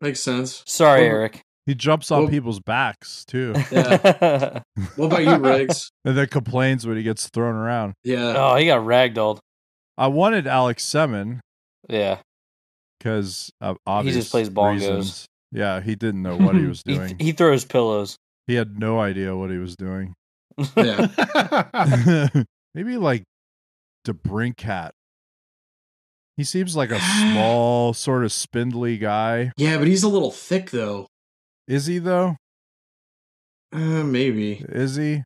makes 0.00 0.20
sense. 0.20 0.64
Sorry, 0.66 1.02
Or- 1.08 1.12
Eric. 1.20 1.40
He 1.66 1.74
jumps 1.74 2.10
on 2.10 2.22
Well- 2.22 2.30
people's 2.30 2.60
backs 2.60 3.24
too, 3.26 3.52
Yeah. 3.70 4.60
What 4.96 5.06
about 5.06 5.22
you, 5.22 5.36
Riggs? 5.36 5.90
and 6.04 6.16
then 6.16 6.26
complains 6.28 6.86
when 6.86 6.96
he 6.96 7.02
gets 7.02 7.28
thrown 7.28 7.54
around. 7.54 7.92
Yeah, 8.04 8.34
oh, 8.36 8.56
he 8.56 8.66
got 8.66 8.80
ragdolled. 8.86 9.38
I 9.98 10.06
wanted 10.06 10.46
Alex 10.46 10.84
Semin 10.84 11.40
Yeah. 11.88 12.18
because 12.98 13.50
obviously 13.60 14.12
He 14.12 14.18
just 14.18 14.30
plays 14.30 14.48
bongos. 14.48 14.74
reasons. 14.74 15.26
Yeah, 15.52 15.80
he 15.82 15.94
didn't 15.94 16.22
know 16.22 16.36
what 16.38 16.54
he 16.56 16.64
was 16.64 16.82
He, 16.86 16.94
doing. 16.94 17.16
he 17.18 17.32
throws 17.32 17.64
pillows. 17.66 18.16
He 18.48 18.54
had 18.56 18.78
no 18.80 18.98
idea 18.98 19.36
what 19.36 19.50
he 19.50 19.58
was 19.58 19.76
doing. 19.76 20.14
yeah. 20.76 21.06
Maybe 22.74 22.96
like 22.96 23.22
DeBrincat. 24.06 24.90
He 26.36 26.44
seems 26.44 26.74
like 26.76 26.90
a 26.90 27.00
small, 27.30 27.92
sort 27.94 28.24
of 28.24 28.32
spindly 28.32 28.98
guy. 28.98 29.52
Yeah, 29.56 29.78
but 29.78 29.86
he's 29.86 30.02
a 30.02 30.08
little 30.08 30.30
thick 30.32 30.70
though. 30.70 31.06
Is 31.68 31.86
he 31.86 31.98
though? 31.98 32.36
Uh, 33.72 34.02
maybe. 34.04 34.64
Is 34.68 34.96
he? 34.96 35.22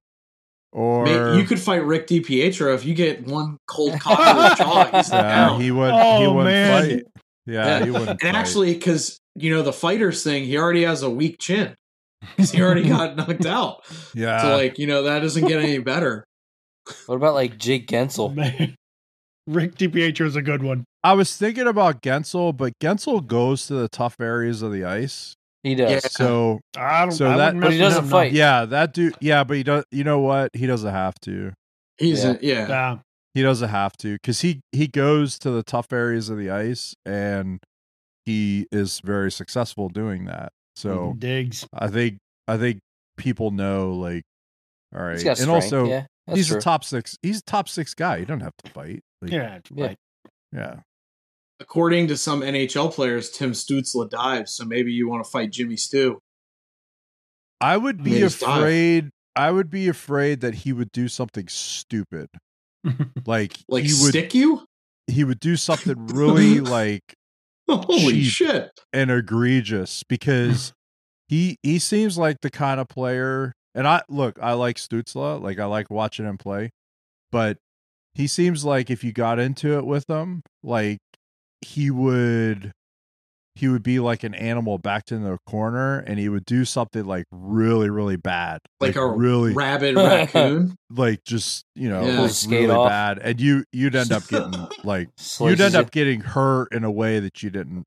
Or 0.72 1.04
May- 1.04 1.36
you 1.38 1.44
could 1.44 1.60
fight 1.60 1.84
Rick 1.84 2.06
DiPietro 2.08 2.74
if 2.74 2.84
you 2.84 2.94
get 2.94 3.26
one 3.26 3.58
cold 3.68 4.00
cock 4.00 4.18
to 4.18 4.24
the 4.24 4.54
jaw. 4.64 4.90
He's 4.96 5.10
yeah, 5.12 5.22
down. 5.22 5.60
he 5.60 5.70
would. 5.70 5.92
he 5.92 6.00
Oh, 6.00 6.32
wouldn't 6.34 6.44
man. 6.54 6.82
fight. 6.82 7.02
Yeah, 7.46 7.64
Yeah. 7.78 7.84
he 7.84 7.90
wouldn't. 7.90 8.08
and 8.10 8.20
fight. 8.20 8.34
actually, 8.34 8.72
because 8.74 9.18
you 9.36 9.50
know 9.54 9.62
the 9.62 9.72
fighters 9.72 10.24
thing, 10.24 10.44
he 10.44 10.56
already 10.56 10.82
has 10.84 11.02
a 11.02 11.10
weak 11.10 11.38
chin. 11.38 11.74
'Cause 12.36 12.52
he 12.52 12.60
already 12.62 12.88
got 12.88 13.16
knocked 13.16 13.46
out. 13.46 13.82
yeah, 14.14 14.40
So 14.42 14.56
like, 14.56 14.78
you 14.78 14.86
know, 14.86 15.02
that 15.04 15.20
doesn't 15.20 15.46
get 15.46 15.62
any 15.62 15.78
better. 15.78 16.24
What 17.06 17.16
about 17.16 17.34
like 17.34 17.58
Jake 17.58 17.86
Guentzel? 17.88 18.34
Man. 18.34 18.74
Rick 19.46 19.74
DiPietro 19.74 20.26
is 20.26 20.36
a 20.36 20.42
good 20.42 20.62
one. 20.62 20.84
I 21.02 21.14
was 21.14 21.36
thinking 21.36 21.66
about 21.66 22.00
Guentzel, 22.00 22.56
but 22.56 22.72
Guentzel 22.80 23.26
goes 23.26 23.66
to 23.66 23.74
the 23.74 23.88
tough 23.88 24.20
areas 24.20 24.62
of 24.62 24.72
the 24.72 24.84
ice. 24.84 25.34
He 25.64 25.74
does. 25.74 25.90
Yeah. 25.90 25.98
So 25.98 26.60
I 26.76 27.02
don't. 27.02 27.12
So 27.12 27.28
I 27.28 27.36
that- 27.38 27.60
But 27.60 27.72
he 27.72 27.78
doesn't 27.78 28.04
him, 28.04 28.10
no. 28.10 28.16
fight. 28.16 28.32
yeah, 28.32 28.64
that 28.66 28.92
dude. 28.94 29.14
Yeah, 29.20 29.42
but 29.44 29.56
he 29.56 29.62
does. 29.64 29.84
You 29.90 30.04
know 30.04 30.20
what? 30.20 30.50
He 30.54 30.66
doesn't 30.66 30.90
have 30.92 31.14
to. 31.22 31.52
He's 31.98 32.24
Yeah. 32.24 32.30
a, 32.30 32.38
yeah. 32.40 32.68
Yeah. 32.68 32.98
He 33.34 33.42
doesn't 33.42 33.68
have 33.70 33.96
to 33.98 34.14
because 34.14 34.42
he 34.42 34.60
he 34.72 34.86
goes 34.88 35.38
to 35.40 35.50
the 35.50 35.62
tough 35.62 35.92
areas 35.92 36.28
of 36.28 36.36
the 36.38 36.50
ice 36.50 36.94
and 37.06 37.58
he 38.26 38.66
is 38.70 39.00
very 39.04 39.30
successful 39.32 39.88
doing 39.88 40.26
that. 40.26 40.52
So 40.76 41.14
digs. 41.18 41.66
I 41.72 41.88
think 41.88 42.18
I 42.48 42.56
think 42.56 42.80
people 43.16 43.50
know 43.50 43.92
like 43.92 44.22
all 44.94 45.02
right, 45.02 45.12
He's 45.14 45.24
got 45.24 45.38
and 45.38 45.46
strength. 45.48 45.64
also 45.64 45.84
yeah, 45.86 46.06
he's 46.32 46.48
true. 46.48 46.58
a 46.58 46.60
top 46.60 46.84
six. 46.84 47.16
He's 47.22 47.38
a 47.38 47.42
top 47.42 47.68
six 47.68 47.94
guy. 47.94 48.18
You 48.18 48.26
don't 48.26 48.40
have 48.40 48.56
to 48.64 48.70
fight. 48.72 49.00
Like, 49.20 49.30
Yeah. 49.32 49.58
Yeah. 49.74 49.86
Right. 49.86 49.96
yeah. 50.52 50.76
According 51.60 52.08
to 52.08 52.16
some 52.16 52.40
NHL 52.40 52.92
players, 52.92 53.30
Tim 53.30 53.52
Stützle 53.52 54.10
dives, 54.10 54.50
so 54.52 54.64
maybe 54.64 54.92
you 54.92 55.08
want 55.08 55.24
to 55.24 55.30
fight 55.30 55.52
Jimmy 55.52 55.76
Stew. 55.76 56.18
I 57.60 57.76
would 57.76 58.02
be 58.02 58.10
Made 58.12 58.22
his 58.22 58.42
afraid. 58.42 59.10
I 59.36 59.50
would 59.50 59.70
be 59.70 59.88
afraid 59.88 60.40
that 60.40 60.54
he 60.54 60.72
would 60.72 60.90
do 60.92 61.08
something 61.08 61.46
stupid. 61.48 62.28
Like, 63.26 63.56
Like 63.68 63.84
he 63.84 63.92
would 64.02 64.08
stick 64.10 64.34
you? 64.34 64.64
he 65.06 65.22
would 65.24 65.38
do 65.40 65.56
something 65.56 66.06
really 66.08 66.58
like 66.78 67.02
Holy 67.68 68.22
shit. 68.24 68.70
and 68.92 69.10
egregious 69.10 70.02
because 70.08 70.72
he 71.28 71.56
he 71.62 71.78
seems 71.78 72.18
like 72.18 72.38
the 72.42 72.50
kind 72.50 72.80
of 72.80 72.88
player 72.88 73.52
and 73.74 73.88
I 73.88 74.02
look, 74.08 74.38
I 74.40 74.52
like 74.52 74.76
Stützle, 74.76 75.40
like 75.40 75.58
I 75.58 75.64
like 75.64 75.90
watching 75.90 76.26
him 76.26 76.36
play, 76.38 76.70
but 77.30 77.58
he 78.14 78.26
seems 78.26 78.64
like 78.64 78.90
if 78.90 79.02
you 79.02 79.12
got 79.12 79.38
into 79.38 79.78
it 79.78 79.86
with 79.86 80.08
him, 80.08 80.42
like 80.62 80.98
he 81.62 81.90
would 81.90 82.72
he 83.54 83.68
would 83.68 83.82
be 83.82 84.00
like 84.00 84.22
an 84.24 84.34
animal 84.34 84.78
backed 84.78 85.12
in 85.12 85.22
the 85.24 85.36
corner 85.46 85.98
and 85.98 86.18
he 86.18 86.28
would 86.28 86.44
do 86.46 86.64
something 86.64 87.04
like 87.04 87.26
really 87.30 87.90
really 87.90 88.16
bad 88.16 88.58
Like 88.80 88.96
a 88.96 89.06
really 89.06 89.52
Rabid 89.52 89.94
raccoon. 89.96 90.74
like 90.90 91.22
just 91.24 91.64
you 91.74 91.88
know 91.90 92.06
Yeah. 92.06 92.20
like 92.22 92.30
Skate 92.30 92.60
really 92.68 92.70
off. 92.74 92.88
bad 92.88 93.18
and 93.18 93.40
you 93.40 93.64
you'd 93.72 93.94
end 93.94 94.10
up 94.12 94.26
getting 94.28 94.54
like 94.84 95.08
you'd 95.40 95.60
end 95.60 95.74
up 95.74 95.90
getting 95.90 96.20
hurt 96.20 96.72
in 96.72 96.82
a 96.84 96.90
way 96.90 97.20
that 97.20 97.42
you 97.42 97.50
didn't 97.50 97.84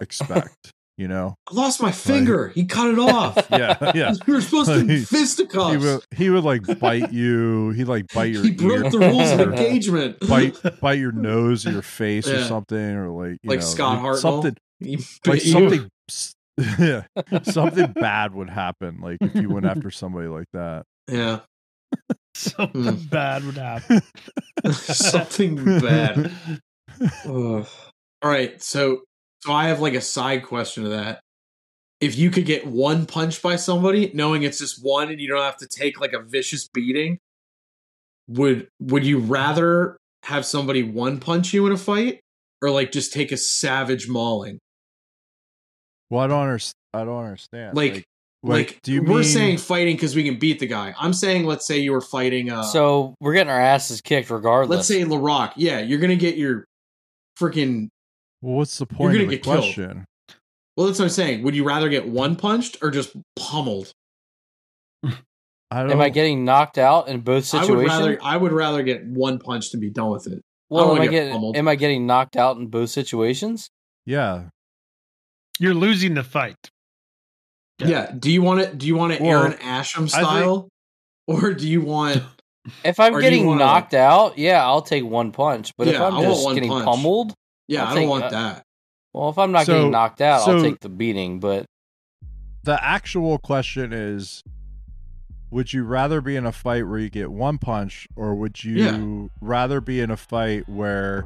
expect 0.00 0.72
you 0.96 1.06
know 1.08 1.34
I 1.50 1.54
lost 1.54 1.80
my 1.80 1.92
finger. 1.92 2.48
he 2.54 2.64
cut 2.64 2.88
it 2.88 2.98
off. 2.98 3.36
yeah 3.50 3.92
yeah 3.94 4.14
We 4.26 4.34
were 4.34 4.40
supposed 4.40 4.70
to 4.70 4.84
Like, 4.84 5.06
fisticuffs. 5.06 5.70
he 5.72 5.76
would 5.78 6.00
he 6.16 6.30
would 6.30 6.44
like 6.44 6.78
bite 6.80 7.12
you 7.12 7.70
he'd 7.70 7.84
like 7.84 8.06
bite 8.14 8.32
your 8.32 8.42
He 8.44 8.50
broke 8.52 8.84
ear 8.84 8.90
the 8.90 8.98
rules 8.98 9.30
of 9.32 9.40
engagement. 9.40 10.18
bite 10.28 10.56
bite 10.80 10.98
your 10.98 11.12
nose 11.12 11.66
or 11.66 11.72
your 11.72 11.82
face 11.82 12.28
or 12.28 12.42
something 12.44 12.78
or 12.78 13.10
like 13.10 13.38
you 13.42 13.50
Like 13.50 13.60
know, 13.60 13.64
Scott 13.66 13.98
Hartnell? 14.00 14.16
something 14.20 14.52
He 14.52 14.67
like 15.26 15.40
something 15.40 15.88
yeah 16.78 17.02
something 17.44 17.92
bad 17.92 18.34
would 18.34 18.50
happen 18.50 19.00
like 19.00 19.18
if 19.20 19.34
you 19.36 19.48
went 19.48 19.64
after 19.66 19.90
somebody 19.90 20.26
like 20.28 20.48
that 20.52 20.84
Yeah. 21.08 21.40
Something 22.34 22.82
Hmm. 22.82 23.06
bad 23.06 23.44
would 23.44 23.56
happen. 23.56 24.02
Something 24.72 25.56
bad. 25.80 26.30
Ugh. 27.24 27.66
All 28.22 28.30
right, 28.30 28.60
so 28.62 29.02
so 29.44 29.52
I 29.52 29.68
have 29.68 29.80
like 29.80 29.94
a 29.94 30.00
side 30.00 30.44
question 30.44 30.84
to 30.84 30.90
that. 30.90 31.20
If 32.00 32.16
you 32.18 32.30
could 32.30 32.44
get 32.46 32.66
one 32.66 33.06
punch 33.06 33.40
by 33.42 33.56
somebody, 33.56 34.10
knowing 34.14 34.42
it's 34.42 34.58
just 34.58 34.84
one 34.84 35.08
and 35.10 35.20
you 35.20 35.28
don't 35.28 35.42
have 35.42 35.56
to 35.58 35.66
take 35.66 36.00
like 36.00 36.12
a 36.12 36.20
vicious 36.22 36.68
beating, 36.68 37.18
would 38.28 38.68
would 38.80 39.04
you 39.04 39.18
rather 39.18 39.96
have 40.24 40.44
somebody 40.44 40.82
one 40.82 41.18
punch 41.20 41.52
you 41.54 41.66
in 41.66 41.72
a 41.72 41.76
fight 41.76 42.20
or 42.62 42.70
like 42.70 42.92
just 42.92 43.12
take 43.12 43.32
a 43.32 43.36
savage 43.36 44.08
mauling? 44.08 44.58
Well 46.10 46.22
i 46.22 46.26
don't 46.26 46.42
understand 46.42 46.74
i 46.94 47.04
don't 47.04 47.24
understand 47.24 47.76
Like 47.76 48.06
like, 48.42 48.68
like 48.70 48.82
do 48.82 48.92
you 48.92 49.02
we're 49.02 49.16
mean 49.16 49.24
saying 49.24 49.58
fighting 49.58 49.96
because 49.96 50.14
we 50.14 50.22
can 50.22 50.38
beat 50.38 50.60
the 50.60 50.66
guy. 50.66 50.94
I'm 50.96 51.12
saying 51.12 51.44
let's 51.44 51.66
say 51.66 51.78
you 51.78 51.90
were 51.90 52.00
fighting 52.00 52.50
uh 52.50 52.62
so 52.62 53.14
we're 53.20 53.32
getting 53.34 53.50
our 53.50 53.60
asses 53.60 54.00
kicked 54.00 54.30
regardless. 54.30 54.76
let's 54.76 54.88
say 54.88 55.02
Laraque. 55.02 55.54
Yeah, 55.56 55.80
you're 55.80 55.98
gonna 55.98 56.14
get 56.16 56.36
your 56.36 56.64
freaking 57.38 57.88
well, 58.40 58.56
what's 58.56 58.78
the 58.78 58.86
point 58.86 59.00
you're 59.00 59.12
gonna 59.12 59.24
of 59.24 59.30
the 59.30 59.36
get 59.36 59.42
killed. 59.42 59.56
question 59.58 60.04
Well, 60.76 60.86
that's 60.86 61.00
what 61.00 61.06
I'm 61.06 61.10
saying. 61.10 61.42
Would 61.42 61.56
you 61.56 61.64
rather 61.64 61.88
get 61.88 62.06
one 62.08 62.36
punched 62.36 62.78
or 62.80 62.92
just 62.92 63.16
pummeled? 63.34 63.92
i 65.04 65.82
don't 65.82 65.90
am 65.90 66.00
I 66.00 66.08
getting 66.08 66.44
knocked 66.44 66.78
out 66.78 67.08
in 67.08 67.20
both 67.20 67.44
situations? 67.44 67.70
I 67.70 67.74
would 67.74 67.80
situations? 67.88 68.00
rather 68.00 68.18
I 68.22 68.36
would 68.36 68.52
rather 68.52 68.82
get 68.84 69.04
one 69.04 69.40
punch 69.40 69.72
to 69.72 69.76
be 69.78 69.90
done 69.90 70.10
with 70.10 70.28
it. 70.28 70.40
well, 70.70 70.86
don't 70.86 70.96
am 70.98 71.02
I 71.02 71.06
get 71.06 71.32
getting 71.32 71.56
am 71.56 71.66
I 71.66 71.74
getting 71.74 72.06
knocked 72.06 72.36
out 72.36 72.56
in 72.56 72.68
both 72.68 72.90
situations? 72.90 73.68
yeah 74.06 74.44
You're 75.58 75.74
losing 75.74 76.14
the 76.14 76.22
fight. 76.22 76.70
Yeah. 77.78 78.10
Do 78.18 78.30
you 78.30 78.42
want 78.42 78.60
it? 78.60 78.78
Do 78.78 78.86
you 78.86 78.96
want 78.96 79.12
it 79.12 79.20
Well, 79.20 79.42
Aaron 79.44 79.52
Asham 79.58 79.96
think- 79.98 80.10
style, 80.10 80.68
or 81.26 81.52
do 81.54 81.68
you 81.68 81.80
want? 81.82 82.22
If 82.84 83.00
I'm 83.00 83.14
Or 83.14 83.20
do 83.20 83.24
you 83.24 83.30
getting 83.30 83.46
wanna- 83.46 83.60
knocked 83.64 83.94
out, 83.94 84.36
yeah, 84.36 84.62
I'll 84.62 84.82
take 84.82 85.02
one 85.02 85.32
punch. 85.32 85.72
But 85.78 85.88
if 85.88 85.94
Yeah, 85.94 86.02
I 86.04 86.08
I'm 86.08 86.14
want 86.16 86.24
just 86.26 86.54
getting 86.54 86.68
punch. 86.68 86.84
pummeled, 86.84 87.32
Yeah, 87.66 87.84
I'll 87.84 87.92
I 87.92 87.94
don't 87.94 88.08
want 88.10 88.24
uh, 88.24 88.30
that. 88.30 88.62
well, 89.14 89.30
if 89.30 89.38
I'm 89.38 89.52
not 89.52 89.64
So- 89.64 89.72
getting 89.74 89.90
knocked 89.90 90.20
out, 90.20 90.46
I'll 90.46 90.60
take 90.60 90.80
the 90.80 90.90
beating. 90.90 91.40
But 91.40 91.64
the 92.64 92.82
actual 92.84 93.38
question 93.38 93.94
is 93.94 94.42
would 95.50 95.72
you 95.72 95.84
rather 95.84 96.20
be 96.20 96.36
in 96.36 96.44
a 96.44 96.52
fight 96.52 96.86
where 96.86 96.98
you 96.98 97.08
get 97.08 97.30
one 97.32 97.56
punch 97.56 98.06
or 98.16 98.34
would 98.34 98.62
you 98.62 98.74
Yeah. 98.84 99.28
rather 99.40 99.80
be 99.80 100.00
in 100.00 100.10
a 100.10 100.16
fight 100.18 100.68
where 100.68 101.24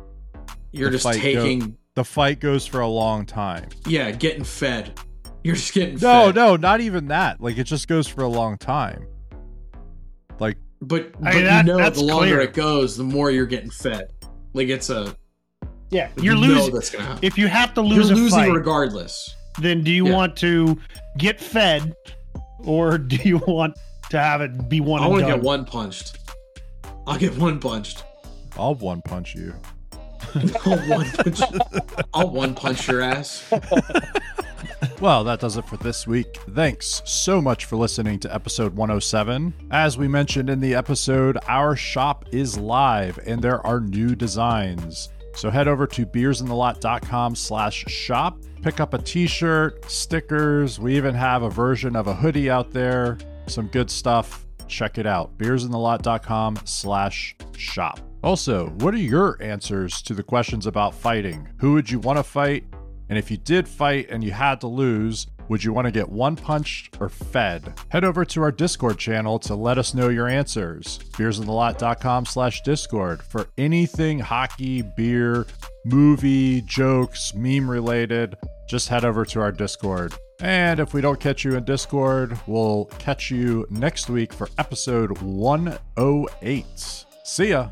You're 0.70 0.90
just 0.90 1.02
fight 1.02 1.16
go- 1.16 1.20
taking 1.20 1.76
the 1.94 2.04
fight 2.04 2.40
goes 2.40 2.66
for 2.66 2.80
a 2.80 2.88
long 2.88 3.26
time. 3.26 3.68
Yeah, 3.86 4.10
getting 4.10 4.44
fed. 4.44 4.98
You're 5.44 5.56
just 5.56 5.74
getting 5.74 5.94
No, 5.94 6.26
fed. 6.26 6.34
no, 6.36 6.56
not 6.56 6.80
even 6.80 7.08
that. 7.08 7.40
Like 7.40 7.58
it 7.58 7.64
just 7.64 7.88
goes 7.88 8.06
for 8.08 8.22
a 8.22 8.28
long 8.28 8.56
time. 8.58 9.06
Like 10.38 10.56
But, 10.80 11.12
I 11.22 11.34
mean, 11.34 11.44
that- 11.44 11.66
you 11.66 11.72
know, 11.72 11.78
that's 11.78 11.98
the 11.98 12.04
longer 12.04 12.26
clear. 12.26 12.40
it 12.40 12.54
goes, 12.54 12.96
the 12.96 13.04
more 13.04 13.30
you're 13.30 13.46
getting 13.46 13.70
fed. 13.70 14.08
Like 14.54 14.68
it's 14.68 14.88
a 14.90 15.14
Yeah, 15.90 16.08
you 16.16 16.22
you're 16.24 16.34
know 16.34 16.40
losing. 16.40 16.74
that's 16.74 16.90
gonna 16.90 17.04
happen. 17.04 17.18
If 17.22 17.36
you 17.38 17.48
have 17.48 17.74
to 17.74 17.80
lose, 17.82 18.08
You're 18.08 18.18
a 18.18 18.20
losing 18.20 18.38
fight, 18.38 18.52
regardless. 18.52 19.34
then 19.60 19.82
do 19.84 19.90
you 19.90 20.06
Yeah. 20.06 20.14
want 20.14 20.36
to 20.38 20.78
get 21.18 21.40
fed, 21.40 21.94
or 22.64 22.96
do 23.12 23.16
you 23.16 23.38
want 23.38 23.76
to 24.10 24.18
have 24.18 24.40
it 24.40 24.68
be 24.68 24.80
one 24.80 25.02
I 25.02 25.06
want 25.06 25.22
to 25.22 25.26
get 25.26 25.42
one 25.42 25.64
punched. 25.64 26.18
I'll 27.06 27.18
get 27.18 27.36
one 27.36 27.58
punched. 27.60 28.04
I'll 28.58 28.74
one 28.74 29.02
punch 29.02 29.34
you. 29.34 29.54
I'll 30.64 30.88
one 30.88 31.10
punch. 31.10 31.40
I'll 32.14 32.30
one 32.30 32.54
punch 32.54 32.88
your 32.88 33.02
ass. 33.02 33.50
Well, 35.00 35.24
that 35.24 35.40
does 35.40 35.56
it 35.56 35.66
for 35.66 35.76
this 35.76 36.06
week. 36.06 36.38
Thanks 36.54 37.02
so 37.04 37.42
much 37.42 37.64
for 37.64 37.74
listening 37.74 38.20
to 38.20 38.32
episode 38.32 38.76
107. 38.76 39.52
As 39.72 39.98
we 39.98 40.06
mentioned 40.06 40.48
in 40.48 40.60
the 40.60 40.74
episode, 40.74 41.38
our 41.48 41.74
shop 41.74 42.24
is 42.30 42.56
live 42.56 43.18
and 43.26 43.42
there 43.42 43.64
are 43.66 43.80
new 43.80 44.14
designs. 44.14 45.08
So 45.34 45.50
head 45.50 45.66
over 45.66 45.88
to 45.88 46.06
beersinthelot.com 46.06 47.34
slash 47.34 47.84
shop. 47.88 48.38
Pick 48.62 48.78
up 48.78 48.94
a 48.94 48.98
t-shirt, 48.98 49.90
stickers. 49.90 50.78
We 50.78 50.96
even 50.96 51.16
have 51.16 51.42
a 51.42 51.50
version 51.50 51.96
of 51.96 52.06
a 52.06 52.14
hoodie 52.14 52.48
out 52.48 52.70
there. 52.70 53.18
Some 53.48 53.66
good 53.68 53.90
stuff. 53.90 54.46
Check 54.68 54.98
it 54.98 55.06
out. 55.06 55.36
beersinthelot.com 55.36 56.60
slash 56.64 57.34
shop. 57.56 57.98
Also, 58.22 58.68
what 58.78 58.94
are 58.94 58.98
your 58.98 59.36
answers 59.42 60.00
to 60.02 60.14
the 60.14 60.22
questions 60.22 60.66
about 60.66 60.94
fighting? 60.94 61.48
Who 61.58 61.72
would 61.72 61.90
you 61.90 61.98
want 61.98 62.18
to 62.18 62.22
fight? 62.22 62.64
And 63.08 63.18
if 63.18 63.30
you 63.30 63.36
did 63.36 63.68
fight 63.68 64.08
and 64.10 64.22
you 64.22 64.30
had 64.30 64.60
to 64.60 64.68
lose, 64.68 65.26
would 65.48 65.62
you 65.62 65.72
want 65.72 65.86
to 65.86 65.90
get 65.90 66.08
one 66.08 66.36
punched 66.36 66.96
or 67.00 67.08
fed? 67.08 67.74
Head 67.88 68.04
over 68.04 68.24
to 68.24 68.42
our 68.42 68.52
Discord 68.52 68.98
channel 68.98 69.38
to 69.40 69.54
let 69.54 69.76
us 69.76 69.92
know 69.92 70.08
your 70.08 70.28
answers. 70.28 70.98
Beersinthelot.com 71.12 72.24
slash 72.26 72.62
Discord 72.62 73.22
for 73.22 73.48
anything 73.58 74.20
hockey, 74.20 74.82
beer, 74.96 75.46
movie, 75.84 76.62
jokes, 76.62 77.34
meme 77.34 77.68
related. 77.68 78.36
Just 78.68 78.88
head 78.88 79.04
over 79.04 79.24
to 79.26 79.40
our 79.40 79.52
Discord. 79.52 80.14
And 80.40 80.80
if 80.80 80.94
we 80.94 81.00
don't 81.00 81.20
catch 81.20 81.44
you 81.44 81.56
in 81.56 81.64
Discord, 81.64 82.38
we'll 82.46 82.86
catch 82.98 83.30
you 83.30 83.66
next 83.68 84.08
week 84.08 84.32
for 84.32 84.48
episode 84.58 85.20
108. 85.20 87.04
See 87.24 87.50
ya. 87.50 87.68